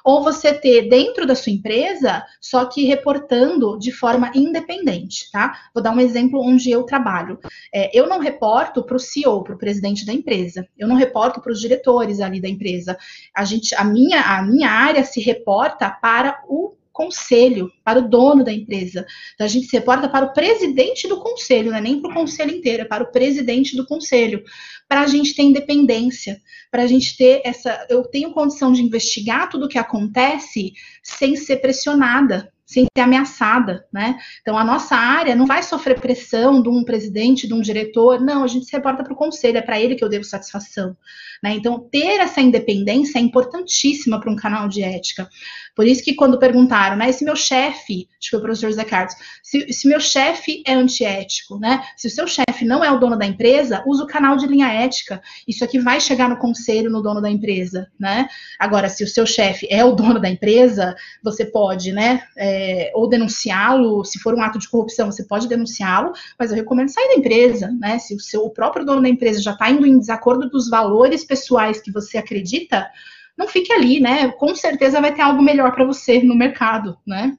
[0.04, 5.70] ou você ter dentro da sua empresa, só que reportando de forma independente, tá?
[5.74, 7.40] Vou dar um exemplo onde eu trabalho.
[7.74, 10.68] É, eu não reporto para o CEO, para o presidente da empresa.
[10.78, 12.98] Eu não reporto para os diretores ali da empresa.
[13.34, 18.44] A gente, a minha, a minha área se reporta para o conselho, para o dono
[18.44, 19.06] da empresa.
[19.34, 22.14] Então, a gente se reporta para o presidente do conselho, não é nem para o
[22.14, 24.44] conselho inteiro, é para o presidente do conselho,
[24.88, 26.40] para a gente ter independência,
[26.72, 27.86] para a gente ter essa.
[27.90, 33.86] Eu tenho condição de investigar tudo o que acontece sem ser pressionada, sem ser ameaçada,
[33.94, 34.18] né?
[34.42, 38.44] Então a nossa área não vai sofrer pressão de um presidente, de um diretor, não,
[38.44, 40.98] a gente se reporta para o conselho, é para ele que eu devo satisfação,
[41.42, 41.54] né?
[41.54, 45.30] Então ter essa independência é importantíssima para um canal de ética,
[45.76, 49.72] Por isso que quando perguntaram, né, se meu chefe, foi o professor José Carlos, se,
[49.74, 53.26] se meu chefe é antiético, né, se o seu chefe não é o dono da
[53.26, 55.22] empresa, usa o canal de linha ética.
[55.48, 58.28] Isso aqui vai chegar no conselho, no dono da empresa, né?
[58.60, 63.10] Agora, se o seu chefe é o dono da empresa, você pode, né, é, ou
[63.10, 67.16] denunciá-lo, se for um ato de corrupção, você pode denunciá-lo, mas eu recomendo sair da
[67.16, 67.98] empresa, né?
[67.98, 71.24] Se o seu o próprio dono da empresa já está indo em desacordo dos valores
[71.24, 72.90] pessoais que você acredita,
[73.38, 74.30] não fique ali, né?
[74.34, 77.38] Com certeza vai ter algo melhor para você no mercado, né?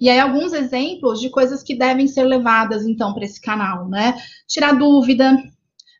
[0.00, 4.14] E aí, alguns exemplos de coisas que devem ser levadas, então, para esse canal, né?
[4.46, 5.36] Tirar dúvida,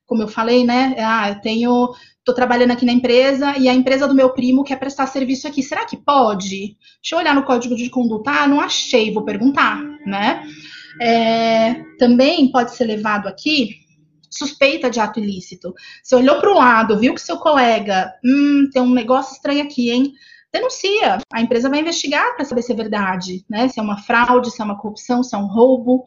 [0.05, 0.97] como eu falei, né?
[0.99, 1.95] Ah, eu tenho.
[2.18, 5.62] Estou trabalhando aqui na empresa e a empresa do meu primo quer prestar serviço aqui.
[5.62, 6.76] Será que pode?
[7.03, 8.30] Deixa eu olhar no código de conduta.
[8.30, 10.43] Ah, não achei, vou perguntar, né?
[11.01, 13.84] É, também pode ser levado aqui
[14.37, 15.74] suspeita de ato ilícito.
[16.03, 19.91] Você olhou para o lado, viu que seu colega, hum, tem um negócio estranho aqui,
[19.91, 20.12] hein?
[20.53, 21.18] Denuncia.
[21.32, 23.68] A empresa vai investigar para saber se é verdade, né?
[23.68, 26.05] Se é uma fraude, se é uma corrupção, se é um roubo,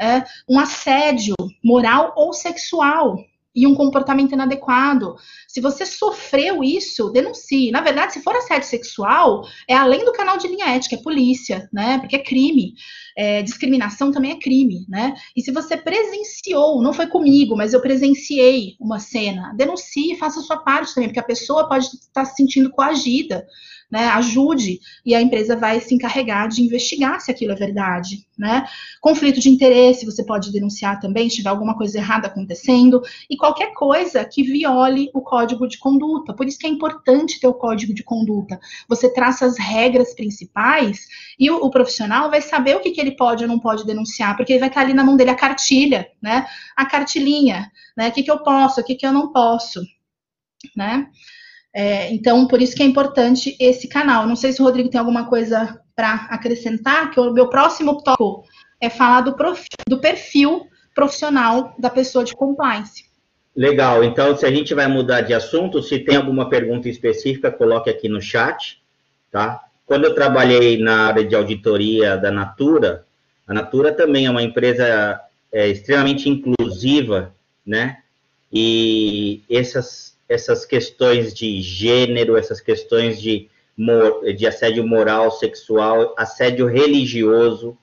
[0.00, 3.16] é, um assédio moral ou sexual
[3.54, 5.16] e um comportamento inadequado.
[5.48, 7.70] Se você sofreu isso, denuncie.
[7.70, 11.68] Na verdade, se for assédio sexual, é além do canal de linha ética, é polícia,
[11.72, 11.98] né?
[11.98, 12.74] Porque é crime.
[13.22, 15.14] É, discriminação também é crime, né?
[15.36, 20.42] E se você presenciou, não foi comigo, mas eu presenciei uma cena, denuncie, faça a
[20.42, 23.46] sua parte também, porque a pessoa pode estar se sentindo coagida
[23.90, 28.64] né, ajude e a empresa vai se encarregar de investigar se aquilo é verdade, né?
[29.00, 33.72] Conflito de interesse, você pode denunciar também se tiver alguma coisa errada acontecendo e qualquer
[33.74, 36.32] coisa que viole o código de conduta.
[36.32, 38.60] Por isso que é importante ter o código de conduta.
[38.88, 41.06] Você traça as regras principais
[41.38, 44.36] e o, o profissional vai saber o que, que ele pode ou não pode denunciar,
[44.36, 46.46] porque ele vai estar ali na mão dele a cartilha, né?
[46.76, 48.08] A cartilinha, né?
[48.08, 49.82] O que, que eu posso, o que, que eu não posso,
[50.76, 51.08] né?
[51.72, 54.26] É, então, por isso que é importante esse canal.
[54.26, 58.44] Não sei se o Rodrigo tem alguma coisa para acrescentar, que o meu próximo tópico
[58.80, 63.04] é falar do, prof, do perfil profissional da pessoa de compliance.
[63.54, 67.90] Legal, então se a gente vai mudar de assunto, se tem alguma pergunta específica, coloque
[67.90, 68.80] aqui no chat,
[69.30, 69.64] tá?
[69.90, 73.04] Quando eu trabalhei na área de auditoria da Natura,
[73.44, 75.20] a Natura também é uma empresa
[75.50, 77.34] é, extremamente inclusiva,
[77.66, 77.98] né?
[78.52, 83.48] E essas essas questões de gênero, essas questões de,
[84.36, 87.76] de assédio moral, sexual, assédio religioso,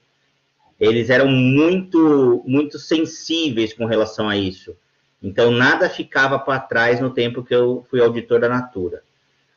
[0.80, 4.74] eles eram muito, muito sensíveis com relação a isso.
[5.22, 9.04] Então, nada ficava para trás no tempo que eu fui auditor da Natura.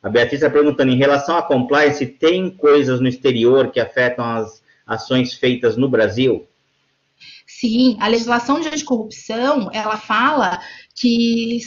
[0.02, 4.62] A Beatriz está perguntando, em relação à compliance, tem coisas no exterior que afetam as
[4.86, 6.46] ações feitas no Brasil?
[7.46, 10.58] Sim, a legislação de anticorrupção, ela fala
[10.94, 11.58] que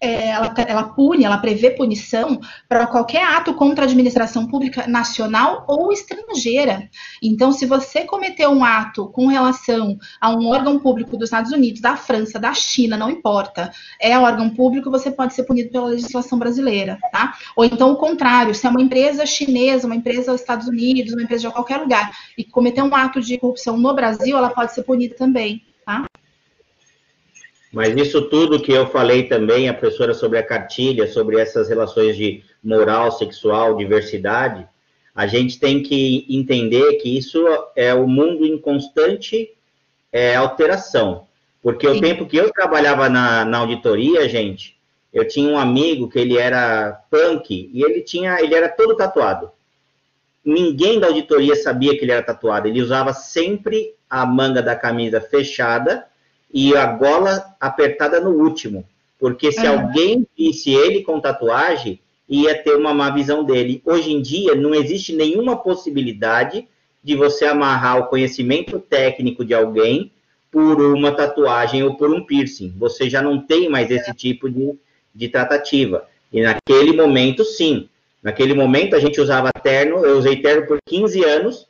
[0.00, 5.64] é, ela, ela pune, ela prevê punição para qualquer ato contra a administração pública nacional
[5.66, 6.88] ou estrangeira.
[7.22, 11.80] Então, se você cometeu um ato com relação a um órgão público dos Estados Unidos,
[11.80, 16.38] da França, da China, não importa, é órgão público, você pode ser punido pela legislação
[16.38, 17.34] brasileira, tá?
[17.56, 21.22] Ou então o contrário, se é uma empresa chinesa, uma empresa dos Estados Unidos, uma
[21.22, 24.84] empresa de qualquer lugar, e cometer um ato de corrupção no Brasil, ela pode ser
[24.84, 26.04] punida também, tá?
[27.72, 32.16] Mas isso tudo que eu falei também, a professora, sobre a cartilha, sobre essas relações
[32.16, 34.66] de moral, sexual, diversidade,
[35.14, 37.44] a gente tem que entender que isso
[37.76, 39.50] é o mundo em constante
[40.12, 41.26] é, alteração.
[41.62, 41.98] Porque Sim.
[41.98, 44.78] o tempo que eu trabalhava na, na auditoria, gente,
[45.12, 49.50] eu tinha um amigo que ele era punk e ele tinha, ele era todo tatuado.
[50.44, 52.68] Ninguém da auditoria sabia que ele era tatuado.
[52.68, 56.06] Ele usava sempre a manga da camisa fechada
[56.52, 58.84] e a gola apertada no último.
[59.18, 59.80] Porque se uhum.
[59.80, 63.82] alguém visse ele com tatuagem, ia ter uma má visão dele.
[63.84, 66.66] Hoje em dia, não existe nenhuma possibilidade
[67.02, 70.12] de você amarrar o conhecimento técnico de alguém
[70.50, 72.74] por uma tatuagem ou por um piercing.
[72.76, 74.74] Você já não tem mais esse tipo de,
[75.14, 76.06] de tratativa.
[76.32, 77.88] E naquele momento, sim.
[78.22, 81.66] Naquele momento, a gente usava terno, eu usei terno por 15 anos,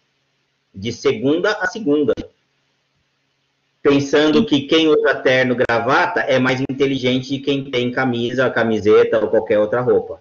[0.75, 2.13] de segunda a segunda
[3.83, 9.29] pensando que quem usa terno gravata é mais inteligente que quem tem camisa, camiseta ou
[9.29, 10.21] qualquer outra roupa.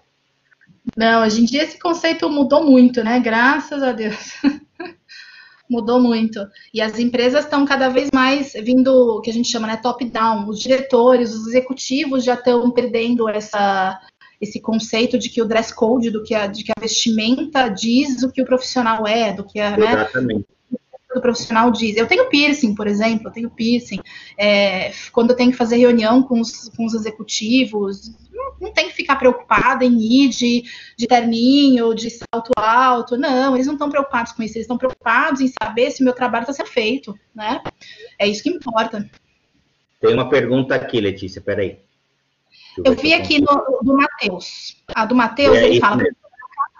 [0.96, 3.20] Não, hoje em dia esse conceito mudou muito, né?
[3.20, 4.34] Graças a Deus.
[5.68, 6.46] mudou muito.
[6.72, 10.48] E as empresas estão cada vez mais vindo, o que a gente chama, né, top-down.
[10.48, 14.00] Os diretores, os executivos já estão perdendo essa,
[14.40, 18.22] esse conceito de que o dress code, do que a, de que a vestimenta diz
[18.22, 19.92] o que o profissional é, do que a, né?
[19.92, 20.46] Exatamente
[21.14, 21.96] do profissional diz.
[21.96, 24.00] Eu tenho piercing, por exemplo, eu tenho piercing.
[24.36, 28.88] É, quando eu tenho que fazer reunião com os, com os executivos, não, não, tem
[28.88, 30.64] que ficar preocupada em ir de,
[30.96, 33.16] de terninho, de salto alto.
[33.16, 36.14] Não, eles não estão preocupados com isso, eles estão preocupados em saber se o meu
[36.14, 37.62] trabalho está sendo feito, né?
[38.18, 39.08] É isso que importa.
[40.00, 41.78] Tem uma pergunta aqui, Letícia, peraí.
[42.84, 44.76] Eu vi aqui no, do Matheus.
[44.94, 46.04] A do Matheus, ele fala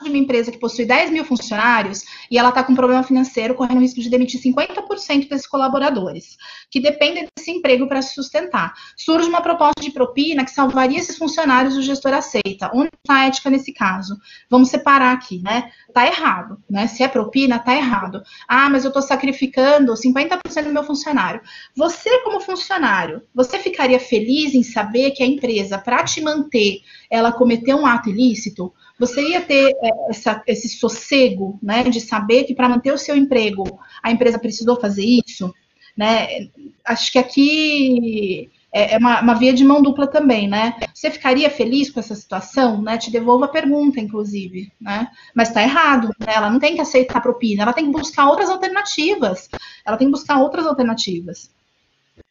[0.03, 3.79] de uma empresa que possui 10 mil funcionários e ela está com problema financeiro, correndo
[3.79, 6.37] o risco de demitir 50% desses colaboradores,
[6.71, 8.75] que dependem desse emprego para se sustentar.
[8.97, 12.71] Surge uma proposta de propina que salvaria esses funcionários o gestor aceita.
[12.73, 14.17] Onde está a ética nesse caso?
[14.49, 15.71] Vamos separar aqui, né?
[15.93, 16.87] Tá errado, né?
[16.87, 18.23] Se é propina, tá errado.
[18.49, 21.41] Ah, mas eu estou sacrificando 50% do meu funcionário.
[21.77, 26.81] Você, como funcionário, você ficaria feliz em saber que a empresa, para te manter,
[27.11, 28.73] ela cometeu um ato ilícito?
[28.99, 33.17] Você ia ter é, essa, esse sossego, né, de saber que para manter o seu
[33.17, 35.55] emprego a empresa precisou fazer isso,
[35.97, 36.49] né?
[36.85, 40.79] Acho que aqui é, é uma, uma, via de mão dupla também, né?
[40.95, 42.97] Você ficaria feliz com essa situação, né?
[42.99, 45.09] Te devolvo a pergunta, inclusive, né?
[45.35, 46.35] Mas está errado, né?
[46.35, 49.49] Ela não tem que aceitar propina, ela tem que buscar outras alternativas.
[49.85, 51.51] Ela tem que buscar outras alternativas.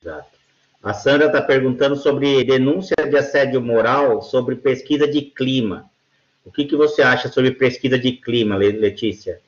[0.01, 0.37] Exato.
[0.81, 5.89] A Sandra está perguntando sobre denúncia de assédio moral sobre pesquisa de clima.
[6.47, 9.41] O que, que você acha sobre pesquisa de clima, Letícia?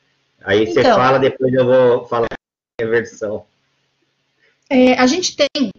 [0.44, 2.28] Aí então, você fala, depois eu vou falar
[2.80, 3.44] a versão.
[4.68, 5.70] É, a gente tem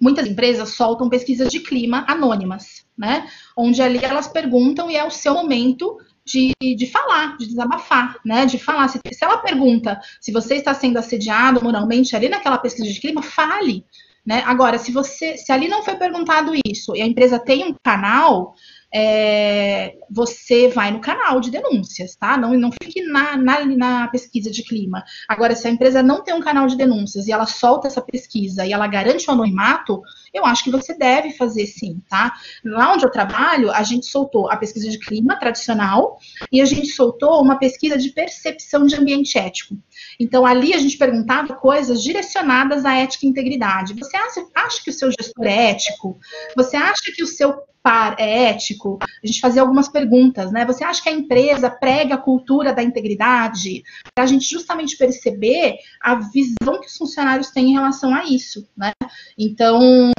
[0.00, 3.28] muitas empresas soltam pesquisas de clima anônimas, né?
[3.56, 8.44] Onde ali elas perguntam e é o seu momento de, de falar, de desabafar, né?
[8.44, 8.88] De falar.
[8.88, 13.22] Se, se ela pergunta se você está sendo assediado moralmente ali naquela pesquisa de clima,
[13.22, 13.84] fale.
[14.26, 14.42] Né?
[14.44, 18.54] Agora, se você, se ali não foi perguntado isso e a empresa tem um canal,
[18.92, 22.36] é, você vai no canal de denúncias, tá?
[22.36, 25.04] Não, não fique na, na, na, pesquisa de clima.
[25.28, 28.66] Agora, se a empresa não tem um canal de denúncias e ela solta essa pesquisa
[28.66, 30.02] e ela garante o anonimato,
[30.34, 32.32] eu acho que você deve fazer sim, tá?
[32.64, 36.18] Lá onde eu trabalho, a gente soltou a pesquisa de clima tradicional
[36.50, 39.76] e a gente soltou uma pesquisa de percepção de ambiente ético.
[40.18, 43.94] Então, ali a gente perguntava coisas direcionadas à ética e integridade.
[43.94, 46.18] Você acha, acha que o seu gestor é ético?
[46.56, 48.98] Você acha que o seu par é ético?
[49.02, 50.64] A gente fazia algumas perguntas, né?
[50.64, 53.82] Você acha que a empresa prega a cultura da integridade?
[54.14, 58.68] Para a gente justamente perceber a visão que os funcionários têm em relação a isso,
[58.76, 58.92] né?
[59.38, 60.10] Então,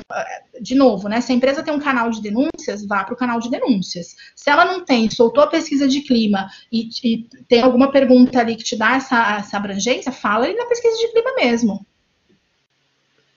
[0.59, 1.21] de novo, né?
[1.21, 4.15] Se a empresa tem um canal de denúncias, vá para o canal de denúncias.
[4.35, 8.55] Se ela não tem, soltou a pesquisa de clima e, e tem alguma pergunta ali
[8.55, 11.85] que te dá essa, essa abrangência, fala ali na pesquisa de clima mesmo.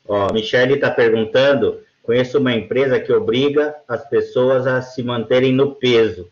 [0.06, 5.74] Ó, Michele está perguntando Conheço uma empresa que obriga as pessoas a se manterem no
[5.74, 6.30] peso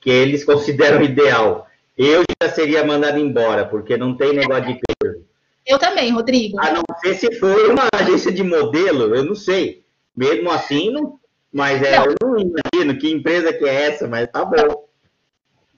[0.00, 1.66] que eles consideram ideal.
[1.98, 5.24] Eu já seria mandado embora, porque não tem negócio de peso.
[5.66, 6.60] Eu também, Rodrigo.
[6.60, 9.82] A não ser se for uma agência de modelo, eu não sei.
[10.14, 11.18] Mesmo assim, não,
[11.52, 12.04] mas é, não.
[12.04, 14.85] eu não imagino que empresa que é essa, mas tá bom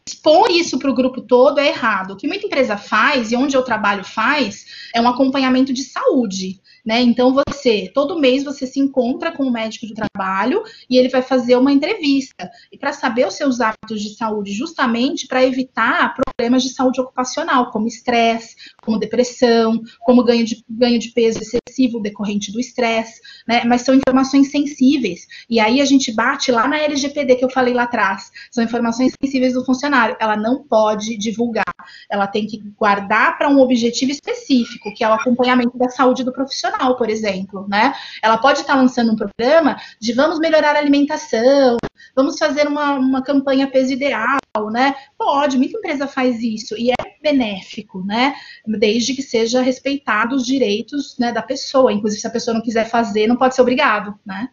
[0.09, 2.13] expor isso para o grupo todo é errado.
[2.13, 6.61] O que muita empresa faz, e onde eu trabalho faz, é um acompanhamento de saúde.
[6.85, 7.01] Né?
[7.03, 11.23] Então você, todo mês você se encontra com o médico de trabalho e ele vai
[11.23, 16.63] fazer uma entrevista e para saber os seus hábitos de saúde, justamente para evitar problemas
[16.63, 22.53] de saúde ocupacional, como estresse, como depressão, como ganho de, ganho de peso excessivo decorrente
[22.53, 23.65] do estresse, né?
[23.65, 25.27] Mas são informações sensíveis.
[25.49, 28.31] E aí a gente bate lá na LGPD que eu falei lá atrás.
[28.51, 30.17] São informações sensíveis do funcionário.
[30.21, 31.65] Ela não pode divulgar.
[32.11, 36.33] Ela tem que guardar para um objetivo específico, que é o acompanhamento da saúde do
[36.33, 37.95] profissional, por exemplo, né?
[38.23, 41.77] Ela pode estar lançando um programa de vamos melhorar a alimentação,
[42.15, 44.39] vamos fazer uma, uma campanha peso ideal,
[44.71, 44.95] né?
[45.17, 48.35] Pode, muita empresa faz isso e é benéfico, né?
[48.67, 51.93] Desde que seja respeitado os direitos né, da pessoa.
[51.93, 54.49] Inclusive, se a pessoa não quiser fazer, não pode ser obrigado, né?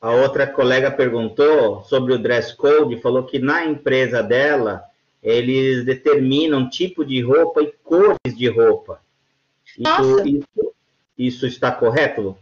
[0.00, 4.84] A outra colega perguntou sobre o dress code, falou que na empresa dela
[5.22, 9.00] eles determinam tipo de roupa e cores de roupa.
[9.76, 10.65] Isso, isso,
[11.18, 12.36] isso está correto?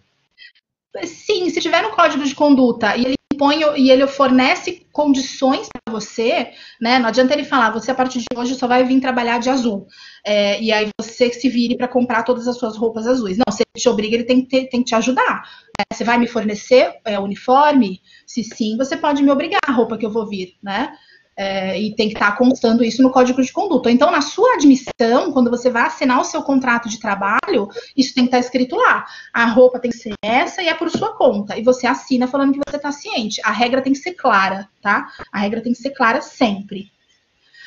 [1.04, 5.92] Sim, se tiver no código de conduta e ele impõe e ele fornece condições para
[5.92, 6.98] você, né?
[6.98, 9.86] Não adianta ele falar, você a partir de hoje só vai vir trabalhar de azul.
[10.24, 13.36] É, e aí você se vire para comprar todas as suas roupas azuis.
[13.36, 15.42] Não, se ele te obriga, ele tem que, ter, tem que te ajudar.
[15.78, 15.84] Né?
[15.92, 18.00] Você vai me fornecer é, uniforme?
[18.26, 20.94] Se sim, você pode me obrigar a roupa que eu vou vir, né?
[21.36, 23.90] É, e tem que estar tá constando isso no código de conduta.
[23.90, 28.24] Então, na sua admissão, quando você vai assinar o seu contrato de trabalho, isso tem
[28.24, 29.04] que estar tá escrito lá.
[29.32, 31.58] A roupa tem que ser essa e é por sua conta.
[31.58, 33.40] E você assina falando que você está ciente.
[33.44, 35.08] A regra tem que ser clara, tá?
[35.32, 36.92] A regra tem que ser clara sempre.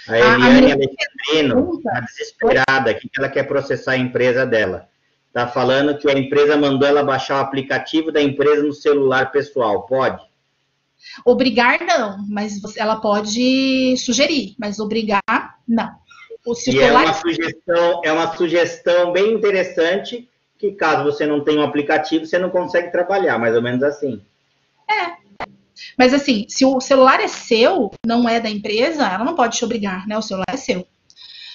[0.08, 4.88] A Eliane Alexandrino está desesperada aqui que ela quer processar a empresa dela.
[5.28, 9.86] Está falando que a empresa mandou ela baixar o aplicativo da empresa no celular pessoal.
[9.86, 10.26] Pode?
[11.26, 15.22] Obrigar, não, mas ela pode sugerir, mas obrigar,
[15.68, 15.90] não.
[16.46, 21.60] O e é uma, sugestão, é uma sugestão bem interessante que caso você não tenha
[21.60, 24.22] um aplicativo, você não consegue trabalhar, mais ou menos assim.
[24.90, 25.18] É.
[25.98, 29.66] Mas assim, se o celular é seu, não é da empresa, ela não pode te
[29.66, 30.18] obrigar, né?
[30.18, 30.88] O celular é seu.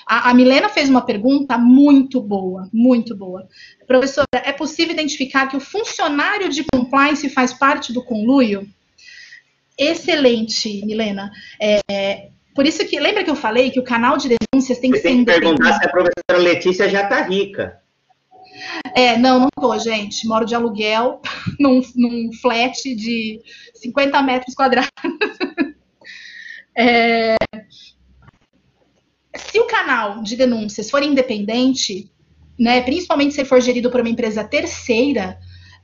[0.06, 3.48] A, a, Milena fez uma pergunta muito boa, muito boa.
[3.86, 8.68] Professora, é possível identificar que o funcionário de compliance faz parte do conluio?
[9.78, 11.30] Excelente, Milena.
[11.60, 14.98] É, por isso que, lembra que eu falei que o canal de denúncias tem que
[14.98, 17.80] Você ser tem que perguntar se a professora Letícia já está rica.
[18.94, 20.26] É, não, não tô, gente.
[20.26, 21.20] Moro de aluguel
[21.58, 23.40] num, num flat de
[23.74, 24.90] 50 metros quadrados.
[26.74, 27.36] É,
[29.36, 32.10] se o canal de denúncias for independente,
[32.58, 35.38] né, principalmente se for gerido por uma empresa terceira,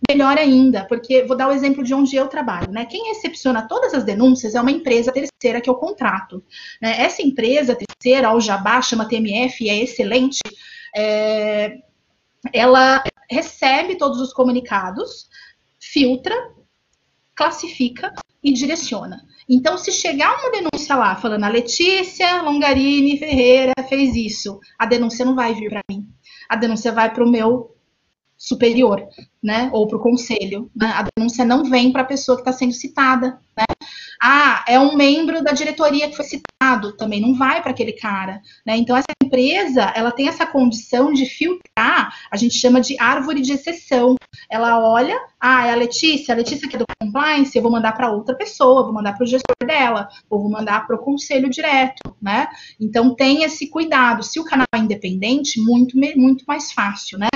[0.09, 2.84] melhor ainda, porque vou dar o exemplo de onde eu trabalho, né?
[2.84, 6.42] Quem recepciona todas as denúncias é uma empresa terceira que eu contrato.
[6.80, 7.01] Né?
[7.01, 10.38] Essa empresa terceira, ao Jabá, chama TMF, é excelente.
[10.96, 11.78] É,
[12.53, 15.28] ela recebe todos os comunicados,
[15.80, 16.34] filtra,
[17.34, 19.22] classifica e direciona.
[19.49, 25.24] Então, se chegar uma denúncia lá falando a Letícia Longarini Ferreira fez isso, a denúncia
[25.24, 26.07] não vai vir para mim.
[26.49, 27.77] A denúncia vai para o meu
[28.39, 29.05] superior,
[29.43, 29.68] né?
[29.72, 30.70] Ou para o conselho.
[30.74, 30.86] Né?
[30.86, 33.64] A denúncia não vem para a pessoa que está sendo citada, né?
[34.20, 38.42] Ah, é um membro da diretoria que foi citado, também não vai para aquele cara,
[38.66, 38.76] né?
[38.76, 43.52] Então essa empresa, ela tem essa condição de filtrar, a gente chama de árvore de
[43.52, 44.16] exceção.
[44.50, 47.92] Ela olha, ah, é a Letícia, a Letícia que é do compliance, eu vou mandar
[47.92, 51.48] para outra pessoa, vou mandar para o gestor dela, ou vou mandar para o conselho
[51.48, 52.48] direto, né?
[52.80, 54.22] Então tem esse cuidado.
[54.22, 57.28] Se o canal é independente, muito muito mais fácil, né?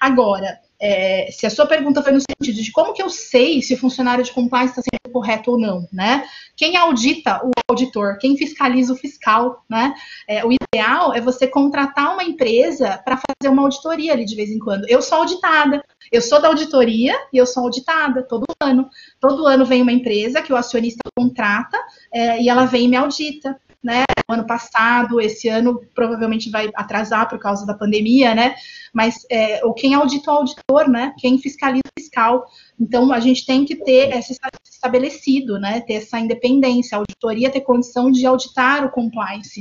[0.00, 3.74] Agora, é, se a sua pergunta foi no sentido de como que eu sei se
[3.74, 6.24] o funcionário de compliance está sendo correto ou não, né?
[6.56, 8.18] Quem audita o auditor?
[8.18, 9.94] Quem fiscaliza o fiscal, né?
[10.28, 14.50] É, o ideal é você contratar uma empresa para fazer uma auditoria ali de vez
[14.50, 14.88] em quando.
[14.88, 18.88] Eu sou auditada, eu sou da auditoria e eu sou auditada todo ano.
[19.20, 21.78] Todo ano vem uma empresa que o acionista contrata
[22.12, 23.58] é, e ela vem e me audita
[23.88, 24.04] né?
[24.28, 28.54] Ano passado, esse ano provavelmente vai atrasar por causa da pandemia, né?
[28.92, 31.14] Mas é, ou quem audita o auditor, né?
[31.18, 32.46] Quem fiscaliza o fiscal.
[32.78, 34.36] Então a gente tem que ter esse
[34.70, 35.80] estabelecido, né?
[35.80, 39.60] Ter essa independência, a auditoria ter condição de auditar o compliance.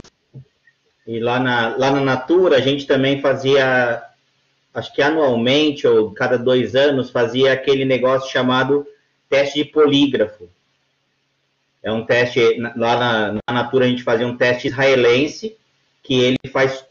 [1.07, 4.03] E lá na, lá na Natura a gente também fazia,
[4.73, 8.85] acho que anualmente ou cada dois anos, fazia aquele negócio chamado
[9.29, 10.49] teste de polígrafo
[11.87, 12.41] é um teste,
[12.75, 15.55] lá na, na Natura a gente fazia um teste israelense,
[16.03, 16.85] que ele faz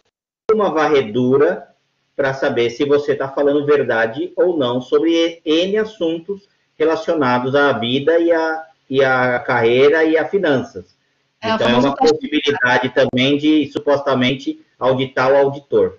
[0.51, 1.69] uma varredura
[2.17, 8.19] para saber se você está falando verdade ou não sobre N assuntos relacionados à vida
[8.19, 10.97] e à, e à carreira e a finanças.
[11.43, 15.99] É, então, é uma possibilidade também de, supostamente, auditar o auditor.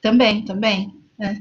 [0.00, 0.94] Também, também.
[1.20, 1.34] É.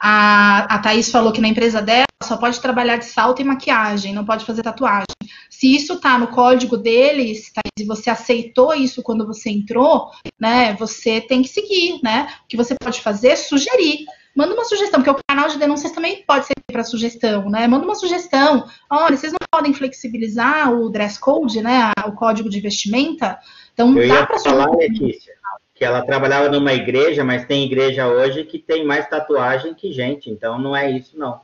[0.00, 4.14] A, a Thaís falou que na empresa dela só pode trabalhar de salto e maquiagem,
[4.14, 5.17] não pode fazer tatuagem.
[5.50, 10.74] Se isso está no código deles, Thaís, e você aceitou isso quando você entrou, né?
[10.74, 12.28] Você tem que seguir, né?
[12.44, 14.04] O que você pode fazer é sugerir.
[14.36, 17.66] Manda uma sugestão, porque o canal de denúncias também pode ser para sugestão, né?
[17.66, 18.68] Manda uma sugestão.
[18.88, 21.90] Olha, vocês não podem flexibilizar o dress code, né?
[22.06, 23.38] O código de vestimenta.
[23.72, 25.38] Então, Eu dá para falar, Letícia
[25.78, 30.28] que ela trabalhava numa igreja, mas tem igreja hoje que tem mais tatuagem que gente,
[30.28, 31.40] então não é isso, não.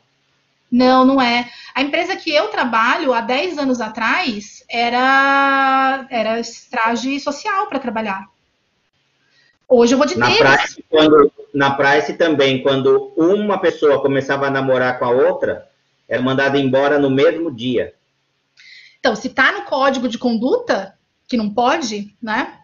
[0.74, 1.48] Não, não é.
[1.72, 8.28] A empresa que eu trabalho, há 10 anos atrás, era, era traje social para trabalhar.
[9.68, 14.50] Hoje eu vou de na Price, quando Na Price também, quando uma pessoa começava a
[14.50, 15.70] namorar com a outra,
[16.08, 17.94] era mandada embora no mesmo dia.
[18.98, 20.98] Então, se está no código de conduta,
[21.28, 22.58] que não pode, né?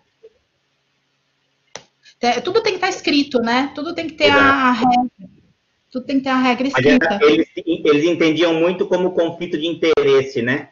[2.21, 3.71] É, tudo tem que estar tá escrito, né?
[3.73, 4.43] Tudo tem que ter Exato.
[4.43, 5.40] a regra.
[5.91, 7.19] Tudo tem que ter a regra escrita.
[7.23, 10.69] Eles, eles entendiam muito como conflito de interesse, né?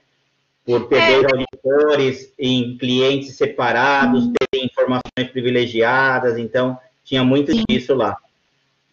[0.64, 1.14] Por ter é.
[1.16, 4.32] auditores em clientes separados, hum.
[4.52, 7.64] ter informações privilegiadas, então tinha muito Sim.
[7.68, 8.16] disso lá.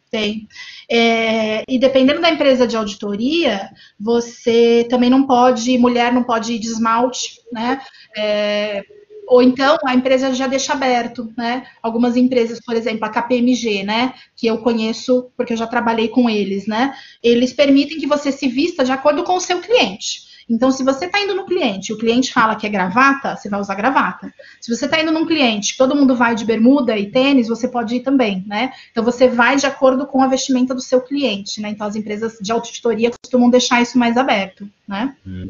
[0.09, 0.47] Tem.
[0.89, 3.69] É, e dependendo da empresa de auditoria,
[3.99, 7.81] você também não pode, mulher não pode ir de esmalte, né?
[8.15, 8.83] É,
[9.27, 11.65] ou então a empresa já deixa aberto, né?
[11.81, 14.13] Algumas empresas, por exemplo, a KPMG, né?
[14.35, 16.95] Que eu conheço porque eu já trabalhei com eles, né?
[17.21, 20.25] Eles permitem que você se vista de acordo com o seu cliente.
[20.47, 23.59] Então, se você está indo no cliente, o cliente fala que é gravata, você vai
[23.59, 24.31] usar gravata.
[24.61, 27.95] Se você está indo num cliente, todo mundo vai de bermuda e tênis, você pode
[27.95, 28.71] ir também, né?
[28.91, 31.69] Então, você vai de acordo com a vestimenta do seu cliente, né?
[31.69, 35.15] Então, as empresas de auditoria costumam deixar isso mais aberto, né?
[35.25, 35.49] Hum.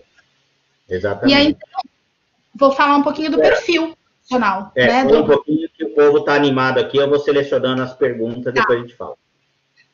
[0.90, 1.34] Exatamente.
[1.34, 1.82] E aí, então,
[2.56, 3.50] vou falar um pouquinho do é.
[3.50, 3.96] perfil
[4.26, 4.72] profissional.
[4.76, 5.22] É, né, do...
[5.22, 8.62] um pouquinho que o povo está animado aqui, eu vou selecionando as perguntas, tá.
[8.62, 9.16] depois a gente fala.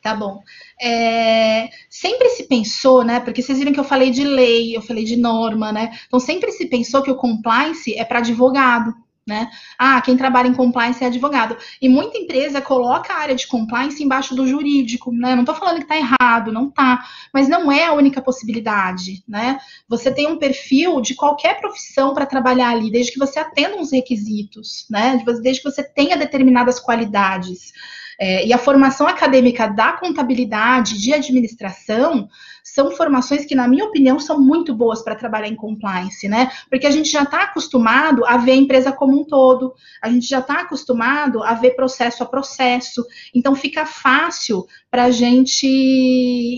[0.02, 0.42] Tá bom.
[0.82, 3.20] É, sempre se pensou, né?
[3.20, 5.92] Porque vocês viram que eu falei de lei, eu falei de norma, né?
[6.08, 8.96] Então sempre se pensou que o compliance é para advogado,
[9.32, 9.50] né?
[9.80, 11.56] Ah, quem trabalha em compliance é advogado.
[11.82, 15.34] E muita empresa coloca a área de compliance embaixo do jurídico, né?
[15.36, 19.58] Não estou falando que está errado, não tá, mas não é a única possibilidade, né?
[19.88, 23.94] Você tem um perfil de qualquer profissão para trabalhar ali, desde que você atenda uns
[23.94, 25.24] requisitos, né?
[25.42, 27.72] Desde que você tenha determinadas qualidades.
[28.20, 32.30] É, e a formação acadêmica da contabilidade, de administração,
[32.64, 36.52] são formações que, na minha opinião, são muito boas para trabalhar em compliance, né?
[36.70, 40.28] Porque a gente já está acostumado a ver a empresa como um todo, a gente
[40.28, 45.68] já está acostumado a ver processo a processo, então fica fácil para a gente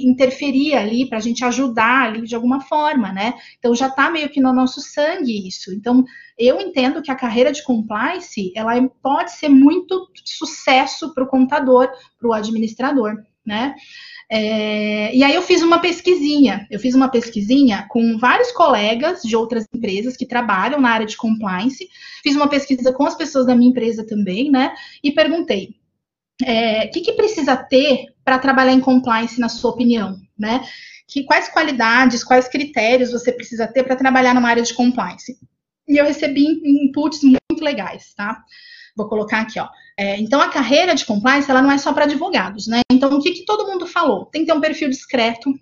[0.05, 3.33] interferir ali, para a gente ajudar ali de alguma forma, né?
[3.59, 5.73] Então já está meio que no nosso sangue isso.
[5.73, 6.03] Então
[6.37, 11.89] eu entendo que a carreira de compliance ela pode ser muito sucesso para o contador,
[12.19, 13.15] para o administrador,
[13.45, 13.75] né?
[14.29, 19.35] É, e aí eu fiz uma pesquisinha, eu fiz uma pesquisinha com vários colegas de
[19.35, 21.87] outras empresas que trabalham na área de compliance,
[22.23, 24.73] fiz uma pesquisa com as pessoas da minha empresa também, né?
[25.03, 25.75] E perguntei,
[26.41, 30.65] o é, que, que precisa ter para trabalhar em compliance, na sua opinião, né?
[31.07, 35.37] Que, quais qualidades, quais critérios você precisa ter para trabalhar numa área de compliance?
[35.87, 38.43] E eu recebi inputs muito legais, tá?
[38.95, 39.67] Vou colocar aqui, ó.
[39.97, 42.81] É, então, a carreira de compliance, ela não é só para advogados, né?
[42.91, 44.25] Então, o que, que todo mundo falou?
[44.25, 45.53] Tem que ter um perfil discreto.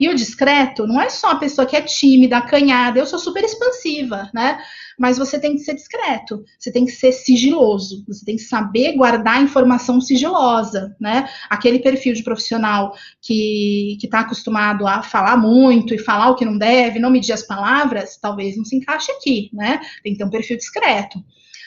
[0.00, 2.98] E o discreto não é só a pessoa que é tímida, acanhada.
[2.98, 4.58] Eu sou super expansiva, né?
[4.98, 8.96] Mas você tem que ser discreto, você tem que ser sigiloso, você tem que saber
[8.96, 11.28] guardar informação sigilosa, né?
[11.50, 16.56] Aquele perfil de profissional que está acostumado a falar muito e falar o que não
[16.56, 19.80] deve, não medir as palavras, talvez não se encaixe aqui, né?
[20.02, 21.22] Tem que ter um perfil discreto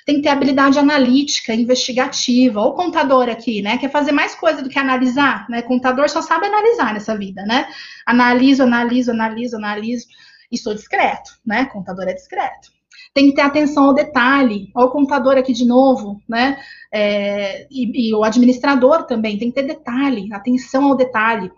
[0.09, 2.59] tem que ter habilidade analítica, investigativa.
[2.59, 3.77] Ou contador aqui, né?
[3.77, 5.61] Quer fazer mais coisa do que analisar, né?
[5.61, 7.67] Contador só sabe analisar nessa vida, né?
[8.07, 10.07] Analiso, analiso, analiso, analiso.
[10.51, 11.65] E sou discreto, né?
[11.65, 12.71] Contador é discreto.
[13.13, 14.71] Tem que ter atenção ao detalhe.
[14.73, 16.59] Olha o contador aqui de novo, né?
[16.91, 21.51] É, e, e o administrador também tem que ter detalhe, atenção ao detalhe.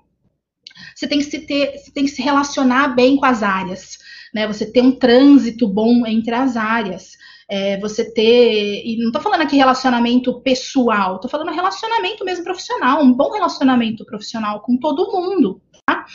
[0.94, 3.98] Você tem que se ter, você tem que se relacionar bem com as áreas,
[4.34, 4.46] né?
[4.46, 7.22] Você ter um trânsito bom entre as áreas
[7.52, 8.82] é, você ter.
[8.86, 14.06] E não estou falando aqui relacionamento pessoal, estou falando relacionamento mesmo profissional, um bom relacionamento
[14.06, 16.06] profissional com todo mundo, tá?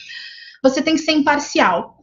[0.62, 1.94] Você tem que ser imparcial.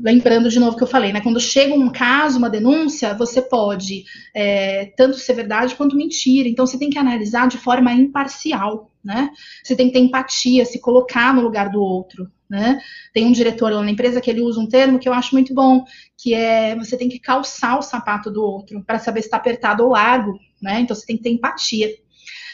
[0.00, 1.20] lembrando de novo que eu falei, né?
[1.20, 4.04] Quando chega um caso, uma denúncia, você pode
[4.34, 6.48] é, tanto ser verdade quanto mentira.
[6.48, 9.30] Então você tem que analisar de forma imparcial, né?
[9.62, 12.78] Você tem que ter empatia, se colocar no lugar do outro, né?
[13.14, 15.54] Tem um diretor lá na empresa que ele usa um termo que eu acho muito
[15.54, 15.86] bom,
[16.18, 19.82] que é você tem que calçar o sapato do outro para saber se está apertado
[19.82, 20.80] ou largo, né?
[20.80, 21.88] Então você tem que ter empatia.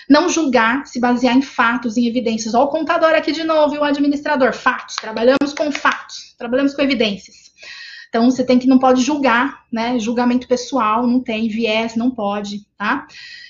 [0.09, 2.55] Não julgar, se basear em fatos, em evidências.
[2.55, 4.55] Olha o contador aqui de novo e o administrador.
[4.55, 7.49] Fatos, trabalhamos com fatos, trabalhamos com evidências.
[8.09, 9.99] Então, você tem que não pode julgar, né?
[9.99, 13.07] Julgamento pessoal, não tem, viés, não pode, tá?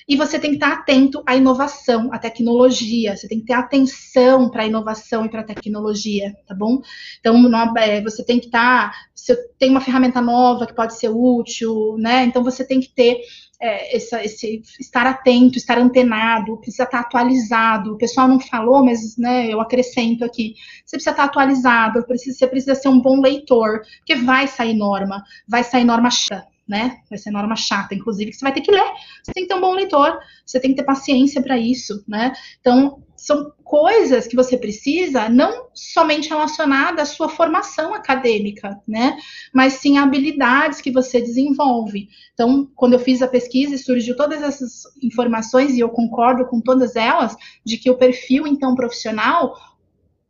[0.07, 3.15] E você tem que estar atento à inovação, à tecnologia.
[3.15, 6.81] Você tem que ter atenção para a inovação e para a tecnologia, tá bom?
[7.19, 7.35] Então,
[7.77, 8.93] é, você tem que estar.
[9.15, 12.25] Se tem uma ferramenta nova que pode ser útil, né?
[12.25, 13.21] Então, você tem que ter
[13.61, 17.93] é, essa, esse estar atento, estar antenado, precisa estar atualizado.
[17.93, 20.55] O pessoal não falou, mas né, eu acrescento aqui.
[20.85, 25.63] Você precisa estar atualizado, você precisa ser um bom leitor, porque vai sair norma, vai
[25.63, 26.99] sair norma chata, né?
[27.09, 28.85] Vai ser norma chata, inclusive, que você vai ter que ler.
[29.23, 32.31] Você tem que ter um bom leitor, você tem que ter paciência para isso, né?
[32.61, 39.17] Então, são coisas que você precisa, não somente relacionada à sua formação acadêmica, né?
[39.53, 42.07] Mas sim habilidades que você desenvolve.
[42.33, 46.95] Então, quando eu fiz a pesquisa, surgiu todas essas informações, e eu concordo com todas
[46.95, 47.35] elas,
[47.65, 49.55] de que o perfil, então, profissional,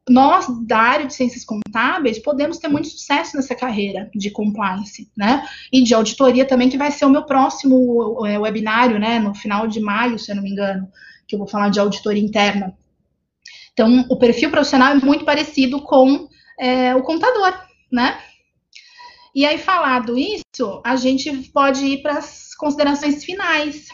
[0.10, 5.48] nós, da área de ciências contábeis, podemos ter muito sucesso nessa carreira de compliance, né?
[5.72, 9.20] E de auditoria também, que vai ser o meu próximo é, webinário, né?
[9.20, 10.88] No final de maio, se eu não me engano,
[11.28, 12.76] que eu vou falar de auditoria interna.
[13.72, 16.28] Então, o perfil profissional é muito parecido com
[16.60, 17.54] é, o contador,
[17.92, 18.20] né?
[19.34, 23.88] E aí, falado isso, a gente pode ir para as considerações finais.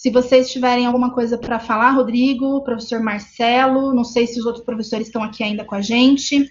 [0.00, 4.64] Se vocês tiverem alguma coisa para falar, Rodrigo, professor Marcelo, não sei se os outros
[4.64, 6.50] professores estão aqui ainda com a gente.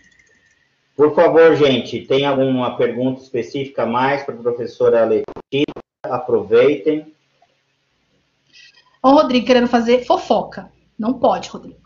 [0.95, 5.73] Por favor, gente, tem alguma pergunta específica mais para a professora Letícia?
[6.03, 7.11] Aproveitem.
[9.01, 10.71] Ô, Rodrigo, querendo fazer fofoca.
[10.95, 11.79] Não pode, Rodrigo.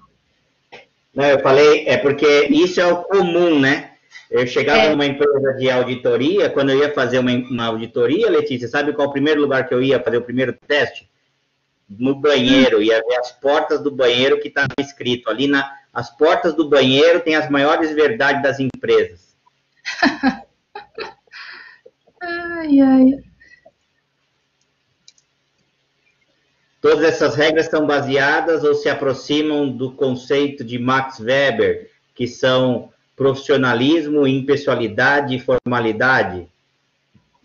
[1.15, 3.91] Não, eu falei, é porque isso é o comum, né?
[4.29, 4.89] Eu chegava é.
[4.89, 9.09] numa empresa de auditoria, quando eu ia fazer uma, uma, auditoria, Letícia, sabe qual é
[9.09, 11.12] o primeiro lugar que eu ia fazer o primeiro teste?
[11.89, 15.29] No banheiro, ia ver as portas do banheiro que estava escrito.
[15.29, 19.37] Ali na as portas do banheiro tem as maiores verdades das empresas.
[22.19, 23.23] ai, ai.
[26.81, 32.91] Todas essas regras estão baseadas ou se aproximam do conceito de Max Weber, que são
[33.15, 36.47] profissionalismo, impessoalidade e formalidade?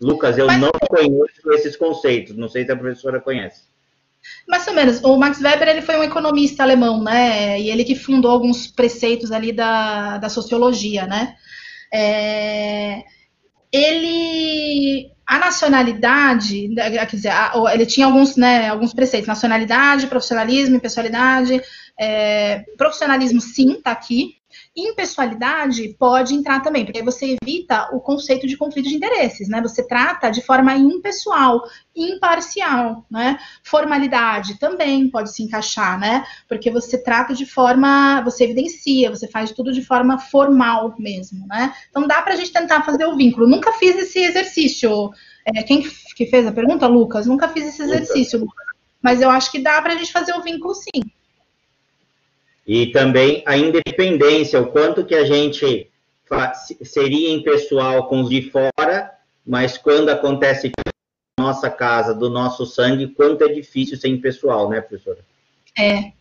[0.01, 0.59] Lucas, eu Mas...
[0.59, 3.68] não conheço esses conceitos, não sei se a professora conhece.
[4.47, 5.03] Mais ou menos.
[5.03, 7.59] O Max Weber ele foi um economista alemão, né?
[7.59, 11.35] E ele que fundou alguns preceitos ali da, da sociologia, né?
[11.93, 13.03] É,
[13.71, 17.31] ele a nacionalidade, né, quer dizer,
[17.71, 21.61] ele tinha alguns, né, alguns preceitos, nacionalidade, profissionalismo, impessoalidade,
[21.99, 24.38] é, profissionalismo sim, está aqui,
[24.75, 29.61] Impessoalidade pode entrar também, porque aí você evita o conceito de conflito de interesses, né?
[29.61, 31.63] Você trata de forma impessoal,
[31.95, 33.39] imparcial, né?
[33.63, 36.23] Formalidade também pode se encaixar, né?
[36.47, 41.73] Porque você trata de forma, você evidencia, você faz tudo de forma formal mesmo, né?
[41.89, 43.47] Então dá para a gente tentar fazer o vínculo.
[43.47, 45.11] Nunca fiz esse exercício.
[45.45, 45.83] É, quem
[46.15, 47.25] que fez a pergunta, Lucas?
[47.25, 48.65] Nunca fiz esse exercício, Lucas.
[49.01, 51.01] Mas eu acho que dá para a gente fazer o vínculo sim.
[52.69, 55.89] E também a independência, o quanto que a gente
[56.83, 59.11] seria impessoal com os de fora,
[59.43, 60.71] mas quando acontece
[61.39, 65.17] na nossa casa, do nosso sangue, quanto é difícil ser impessoal, né, professora?
[65.75, 66.11] É,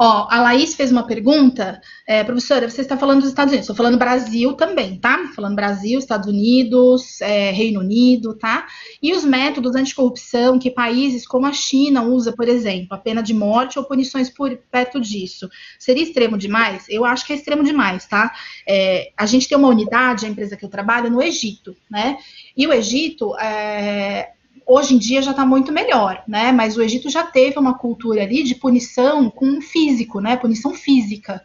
[0.00, 1.80] Ó, a Laís fez uma pergunta.
[2.06, 3.64] É, professora, você está falando dos Estados Unidos.
[3.64, 5.32] Estou falando Brasil também, tá?
[5.34, 8.68] Falando Brasil, Estados Unidos, é, Reino Unido, tá?
[9.02, 13.34] E os métodos anticorrupção que países como a China usa, por exemplo, a pena de
[13.34, 15.50] morte ou punições por perto disso.
[15.80, 16.86] Seria extremo demais?
[16.88, 18.32] Eu acho que é extremo demais, tá?
[18.68, 22.18] É, a gente tem uma unidade, a empresa que eu trabalho, no Egito, né?
[22.56, 24.30] E o Egito, é,
[24.68, 26.52] hoje em dia já está muito melhor, né?
[26.52, 30.36] Mas o Egito já teve uma cultura ali de punição com físico, né?
[30.36, 31.42] Punição física.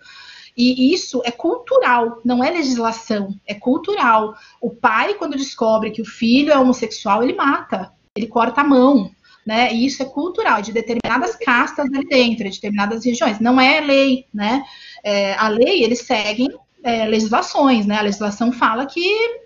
[0.55, 4.35] E isso é cultural, não é legislação, é cultural.
[4.61, 9.09] O pai, quando descobre que o filho é homossexual, ele mata, ele corta a mão,
[9.45, 9.73] né?
[9.73, 13.39] E isso é cultural, de determinadas castas ali dentro, de determinadas regiões.
[13.39, 14.63] Não é lei, né?
[15.03, 16.49] É, a lei, eles seguem
[16.83, 17.97] é, legislações, né?
[17.97, 19.01] A legislação fala que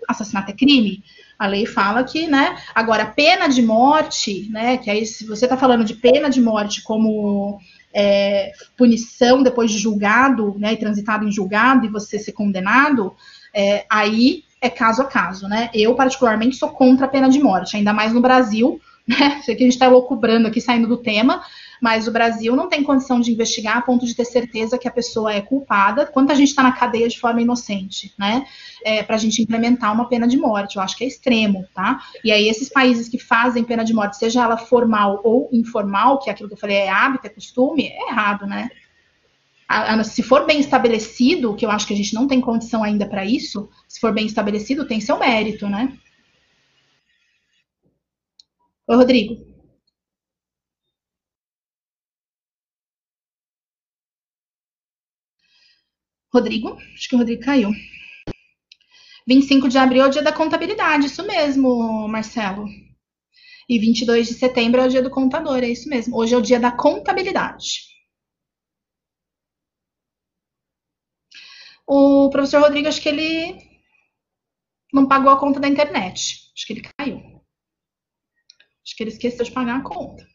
[0.08, 1.02] assassinato é crime.
[1.38, 2.56] A lei fala que, né?
[2.74, 4.76] Agora, pena de morte, né?
[4.78, 7.60] Que aí, se você está falando de pena de morte como
[7.94, 10.72] é, punição depois de julgado, né?
[10.72, 13.14] E transitado em julgado e você ser condenado,
[13.54, 15.70] é, aí é caso a caso, né?
[15.72, 19.40] Eu, particularmente, sou contra a pena de morte, ainda mais no Brasil, né?
[19.44, 21.42] Sei que a gente está loucubrando aqui, saindo do tema,
[21.80, 24.90] mas o Brasil não tem condição de investigar a ponto de ter certeza que a
[24.90, 28.44] pessoa é culpada, quanto a gente está na cadeia de forma inocente, né?
[28.84, 30.76] É, para a gente implementar uma pena de morte.
[30.76, 32.00] Eu acho que é extremo, tá?
[32.24, 36.30] E aí, esses países que fazem pena de morte, seja ela formal ou informal, que
[36.30, 38.68] é aquilo que eu falei, é hábito, é costume, é errado, né?
[40.04, 43.24] se for bem estabelecido, que eu acho que a gente não tem condição ainda para
[43.24, 45.92] isso, se for bem estabelecido, tem seu mérito, né?
[48.86, 49.47] Oi, Rodrigo.
[56.38, 57.70] Rodrigo, acho que o Rodrigo caiu.
[59.26, 62.66] 25 de abril é o dia da contabilidade, isso mesmo, Marcelo.
[63.68, 66.16] E 22 de setembro é o dia do contador, é isso mesmo.
[66.16, 67.88] Hoje é o dia da contabilidade.
[71.86, 73.58] O professor Rodrigo, acho que ele
[74.92, 76.50] não pagou a conta da internet.
[76.54, 77.18] Acho que ele caiu.
[78.84, 80.26] Acho que ele esqueceu de pagar a conta.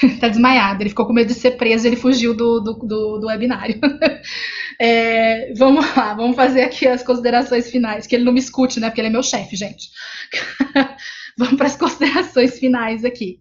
[0.20, 3.26] tá desmaiado, ele ficou com medo de ser preso, ele fugiu do, do, do, do
[3.26, 3.78] webinário.
[4.82, 8.88] É, vamos lá, vamos fazer aqui as considerações finais, que ele não me escute, né?
[8.88, 9.90] Porque ele é meu chefe, gente.
[11.36, 13.40] vamos para as considerações finais aqui.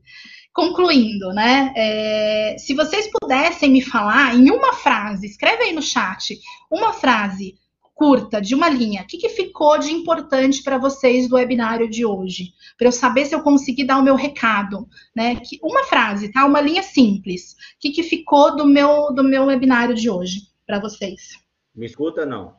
[0.54, 1.72] Concluindo, né?
[1.78, 6.38] É, se vocês pudessem me falar em uma frase, escreve aí no chat,
[6.70, 7.54] uma frase
[8.00, 12.06] curta, de uma linha, o que, que ficou de importante para vocês do webinário de
[12.06, 12.54] hoje?
[12.78, 15.36] Para eu saber se eu consegui dar o meu recado, né?
[15.36, 16.46] Que, uma frase, tá?
[16.46, 17.52] Uma linha simples.
[17.52, 21.44] O que, que ficou do meu, do meu webinário de hoje para vocês?
[21.76, 22.56] Me escuta não?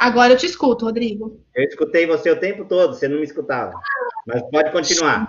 [0.00, 1.44] Agora eu te escuto, Rodrigo.
[1.54, 3.78] Eu escutei você o tempo todo, você não me escutava.
[4.26, 5.28] Mas pode continuar.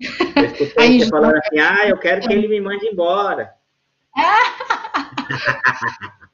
[0.00, 3.54] Eu escutei Aí, você falando assim, ah, eu quero que ele me mande embora.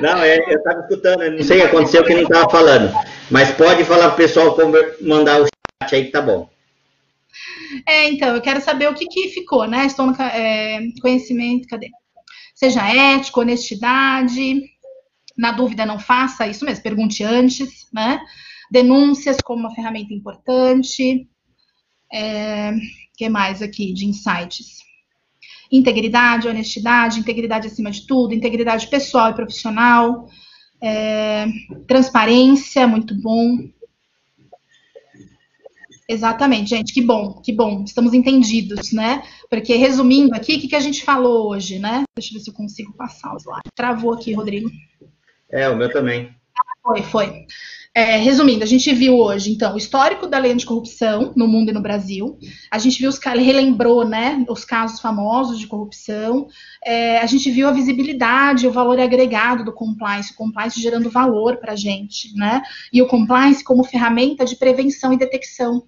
[0.00, 2.92] Não, é, eu estava escutando, não sei o que aconteceu que não estava falando.
[3.30, 4.56] Mas pode falar para o pessoal
[5.00, 5.46] mandar o
[5.82, 6.48] chat aí que tá bom.
[7.86, 9.86] É, então, eu quero saber o que, que ficou, né?
[9.86, 11.90] Estou no é, conhecimento, cadê?
[12.54, 14.62] Seja ético, honestidade.
[15.36, 18.20] Na dúvida, não faça isso mesmo, pergunte antes, né?
[18.70, 21.28] Denúncias como uma ferramenta importante.
[22.12, 22.72] É,
[23.16, 24.78] que mais aqui de insights?
[25.70, 30.28] Integridade, honestidade, integridade acima de tudo, integridade pessoal e profissional,
[30.80, 31.46] é,
[31.86, 33.68] transparência, muito bom.
[36.08, 39.22] Exatamente, gente, que bom, que bom, estamos entendidos, né?
[39.50, 42.04] Porque, resumindo aqui, o que, que a gente falou hoje, né?
[42.16, 43.70] Deixa eu ver se eu consigo passar o slide.
[43.74, 44.70] Travou aqui, Rodrigo.
[45.50, 46.30] É, o meu também.
[46.80, 47.46] Foi, foi.
[47.96, 51.72] É, resumindo, a gente viu hoje, então, o histórico da lei anticorrupção no mundo e
[51.72, 52.38] no Brasil.
[52.70, 56.46] A gente viu os relembrou, né, os casos famosos de corrupção.
[56.84, 61.56] É, a gente viu a visibilidade, o valor agregado do compliance, o compliance gerando valor
[61.56, 62.60] para a gente, né?
[62.92, 65.82] E o compliance como ferramenta de prevenção e detecção.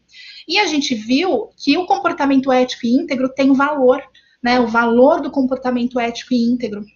[0.48, 4.02] E a gente viu que o comportamento ético e íntegro tem valor,
[4.42, 4.58] né?
[4.58, 6.86] O valor do comportamento ético e íntegro.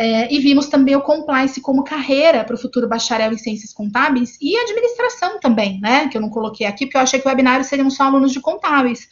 [0.00, 4.38] É, e vimos também o compliance como carreira para o futuro bacharel em ciências contábeis
[4.40, 6.06] e administração também, né?
[6.06, 8.40] Que eu não coloquei aqui, porque eu achei que o webinário seriam só alunos de
[8.40, 9.08] contábeis.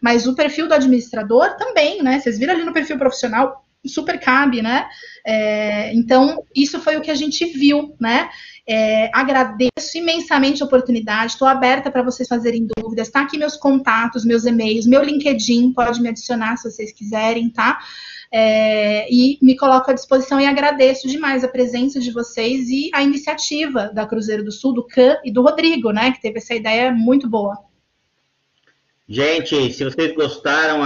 [0.00, 2.20] Mas o perfil do administrador também, né?
[2.20, 4.88] Vocês viram ali no perfil profissional, super cabe, né?
[5.26, 8.28] É, então, isso foi o que a gente viu, né?
[8.64, 13.08] É, agradeço imensamente a oportunidade, estou aberta para vocês fazerem dúvidas.
[13.08, 17.80] Está aqui meus contatos, meus e-mails, meu LinkedIn, pode me adicionar se vocês quiserem, tá?
[18.30, 23.02] É, e me coloco à disposição e agradeço demais a presença de vocês e a
[23.02, 26.92] iniciativa da Cruzeiro do Sul, do CAN e do Rodrigo, né, que teve essa ideia
[26.92, 27.56] muito boa.
[29.08, 30.84] Gente, se vocês gostaram